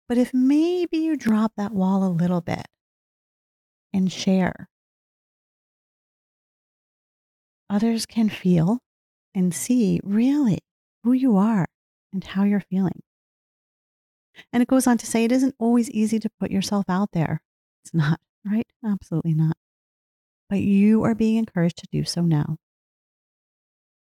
But 0.07 0.17
if 0.17 0.33
maybe 0.33 0.97
you 0.97 1.15
drop 1.15 1.53
that 1.57 1.71
wall 1.71 2.03
a 2.03 2.09
little 2.09 2.41
bit 2.41 2.67
and 3.93 4.11
share, 4.11 4.69
others 7.69 8.05
can 8.05 8.29
feel 8.29 8.79
and 9.33 9.53
see 9.53 9.99
really 10.03 10.59
who 11.03 11.13
you 11.13 11.37
are 11.37 11.65
and 12.11 12.23
how 12.23 12.43
you're 12.43 12.59
feeling. 12.59 13.01
And 14.51 14.61
it 14.61 14.67
goes 14.67 14.87
on 14.87 14.97
to 14.99 15.05
say 15.05 15.23
it 15.23 15.31
isn't 15.31 15.55
always 15.59 15.89
easy 15.91 16.19
to 16.19 16.29
put 16.39 16.51
yourself 16.51 16.85
out 16.89 17.11
there. 17.11 17.41
It's 17.83 17.93
not, 17.93 18.19
right? 18.45 18.67
Absolutely 18.85 19.33
not. 19.33 19.57
But 20.53 20.61
you 20.61 21.03
are 21.03 21.15
being 21.15 21.37
encouraged 21.37 21.77
to 21.77 21.87
do 21.91 22.03
so 22.03 22.21
now. 22.21 22.57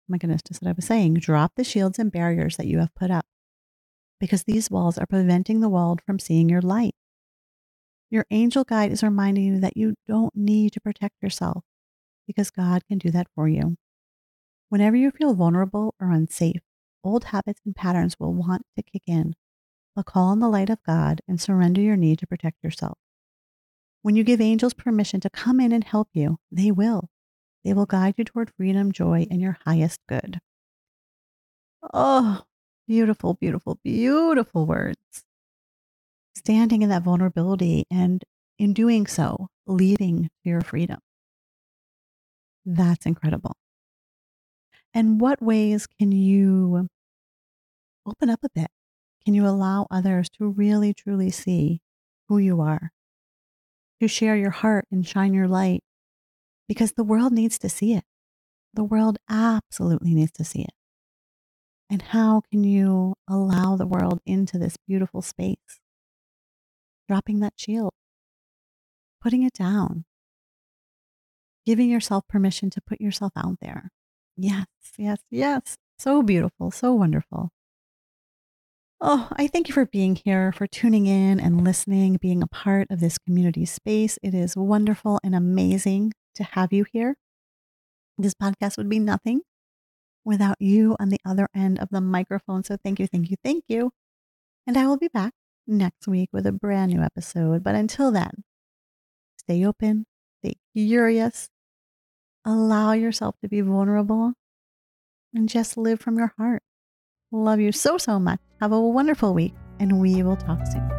My 0.07 0.17
goodness, 0.17 0.41
just 0.41 0.61
what 0.61 0.69
I 0.69 0.71
was 0.71 0.85
saying. 0.85 1.15
Drop 1.15 1.51
the 1.57 1.65
shields 1.65 1.99
and 1.99 2.13
barriers 2.13 2.55
that 2.55 2.65
you 2.65 2.79
have 2.79 2.95
put 2.95 3.11
up 3.11 3.25
because 4.21 4.45
these 4.45 4.71
walls 4.71 4.97
are 4.97 5.05
preventing 5.05 5.59
the 5.59 5.67
world 5.67 6.01
from 6.05 6.17
seeing 6.17 6.47
your 6.47 6.61
light. 6.61 6.95
Your 8.09 8.25
angel 8.31 8.63
guide 8.63 8.93
is 8.93 9.03
reminding 9.03 9.43
you 9.43 9.59
that 9.59 9.75
you 9.75 9.95
don't 10.07 10.33
need 10.33 10.71
to 10.71 10.79
protect 10.79 11.15
yourself 11.21 11.65
because 12.25 12.51
God 12.51 12.83
can 12.87 12.99
do 12.99 13.11
that 13.11 13.27
for 13.35 13.49
you. 13.49 13.75
Whenever 14.69 14.95
you 14.95 15.11
feel 15.11 15.33
vulnerable 15.33 15.93
or 15.99 16.09
unsafe, 16.09 16.61
old 17.03 17.25
habits 17.25 17.59
and 17.65 17.75
patterns 17.75 18.15
will 18.17 18.33
want 18.33 18.65
to 18.77 18.83
kick 18.83 19.03
in. 19.05 19.35
But 19.93 20.05
call 20.05 20.29
on 20.29 20.39
the 20.39 20.47
light 20.47 20.69
of 20.69 20.81
God 20.87 21.19
and 21.27 21.41
surrender 21.41 21.81
your 21.81 21.97
need 21.97 22.19
to 22.19 22.27
protect 22.27 22.63
yourself. 22.63 22.97
When 24.01 24.15
you 24.15 24.23
give 24.23 24.39
angels 24.39 24.73
permission 24.73 25.19
to 25.21 25.29
come 25.29 25.59
in 25.59 25.71
and 25.71 25.83
help 25.83 26.09
you, 26.13 26.37
they 26.51 26.71
will. 26.71 27.09
They 27.65 27.73
will 27.73 27.85
guide 27.85 28.15
you 28.17 28.23
toward 28.23 28.51
freedom, 28.55 28.91
joy, 28.91 29.27
and 29.29 29.41
your 29.41 29.57
highest 29.65 29.99
good. 30.07 30.39
Oh, 31.93 32.43
beautiful, 32.87 33.33
beautiful, 33.33 33.79
beautiful 33.83 34.65
words. 34.65 34.97
Standing 36.35 36.81
in 36.81 36.89
that 36.89 37.03
vulnerability 37.03 37.85
and 37.91 38.23
in 38.57 38.73
doing 38.73 39.05
so, 39.05 39.49
leading 39.67 40.23
to 40.23 40.49
your 40.49 40.61
freedom. 40.61 40.99
That's 42.65 43.05
incredible. 43.05 43.53
And 44.93 45.19
what 45.19 45.41
ways 45.41 45.87
can 45.87 46.11
you 46.11 46.87
open 48.05 48.29
up 48.29 48.39
a 48.43 48.49
bit? 48.49 48.71
Can 49.25 49.33
you 49.33 49.45
allow 49.45 49.87
others 49.91 50.29
to 50.37 50.47
really, 50.47 50.93
truly 50.93 51.29
see 51.31 51.81
who 52.27 52.37
you 52.37 52.61
are? 52.61 52.91
To 54.01 54.07
share 54.07 54.35
your 54.35 54.51
heart 54.51 54.85
and 54.91 55.05
shine 55.05 55.33
your 55.33 55.47
light 55.47 55.83
because 56.67 56.93
the 56.93 57.03
world 57.03 57.33
needs 57.33 57.57
to 57.59 57.69
see 57.69 57.93
it. 57.93 58.05
The 58.73 58.83
world 58.83 59.17
absolutely 59.29 60.13
needs 60.13 60.31
to 60.33 60.43
see 60.43 60.61
it. 60.61 60.73
And 61.89 62.01
how 62.01 62.43
can 62.51 62.63
you 62.63 63.15
allow 63.27 63.75
the 63.75 63.87
world 63.87 64.19
into 64.25 64.57
this 64.59 64.77
beautiful 64.87 65.21
space? 65.21 65.79
Dropping 67.07 67.39
that 67.39 67.53
shield, 67.57 67.93
putting 69.21 69.43
it 69.43 69.53
down, 69.53 70.05
giving 71.65 71.89
yourself 71.89 72.27
permission 72.27 72.69
to 72.69 72.81
put 72.81 73.01
yourself 73.01 73.33
out 73.35 73.57
there. 73.59 73.89
Yes, 74.37 74.67
yes, 74.97 75.19
yes. 75.29 75.77
So 75.97 76.21
beautiful, 76.21 76.71
so 76.71 76.93
wonderful. 76.93 77.51
Oh, 79.01 79.29
I 79.31 79.47
thank 79.47 79.69
you 79.69 79.73
for 79.73 79.85
being 79.85 80.17
here, 80.17 80.51
for 80.51 80.67
tuning 80.67 81.05
in 81.05 81.39
and 81.39 81.63
listening, 81.63 82.17
being 82.21 82.43
a 82.43 82.47
part 82.47 82.87
of 82.89 82.99
this 82.99 83.17
community 83.17 83.65
space. 83.65 84.19
It 84.21 84.33
is 84.33 84.57
wonderful 84.57 85.21
and 85.23 85.33
amazing 85.33 86.11
to 86.35 86.43
have 86.43 86.73
you 86.73 86.85
here. 86.91 87.15
This 88.17 88.33
podcast 88.33 88.77
would 88.77 88.89
be 88.89 88.99
nothing 88.99 89.41
without 90.25 90.57
you 90.59 90.97
on 90.99 91.07
the 91.07 91.19
other 91.25 91.47
end 91.55 91.79
of 91.79 91.87
the 91.91 92.01
microphone. 92.01 92.65
So 92.65 92.75
thank 92.83 92.99
you, 92.99 93.07
thank 93.07 93.31
you, 93.31 93.37
thank 93.41 93.63
you. 93.69 93.91
And 94.67 94.77
I 94.77 94.85
will 94.85 94.97
be 94.97 95.07
back 95.07 95.31
next 95.65 96.05
week 96.05 96.29
with 96.33 96.45
a 96.45 96.51
brand 96.51 96.91
new 96.91 97.01
episode. 97.01 97.63
But 97.63 97.75
until 97.75 98.11
then, 98.11 98.43
stay 99.37 99.65
open, 99.65 100.07
stay 100.43 100.55
curious, 100.75 101.47
allow 102.43 102.91
yourself 102.91 103.35
to 103.41 103.47
be 103.47 103.61
vulnerable, 103.61 104.33
and 105.33 105.47
just 105.47 105.77
live 105.77 106.01
from 106.01 106.17
your 106.17 106.33
heart. 106.37 106.63
Love 107.31 107.61
you 107.61 107.71
so, 107.71 107.97
so 107.97 108.19
much. 108.19 108.39
Have 108.59 108.73
a 108.73 108.81
wonderful 108.81 109.33
week, 109.33 109.53
and 109.79 110.01
we 110.01 110.21
will 110.21 110.35
talk 110.35 110.59
soon. 110.67 110.98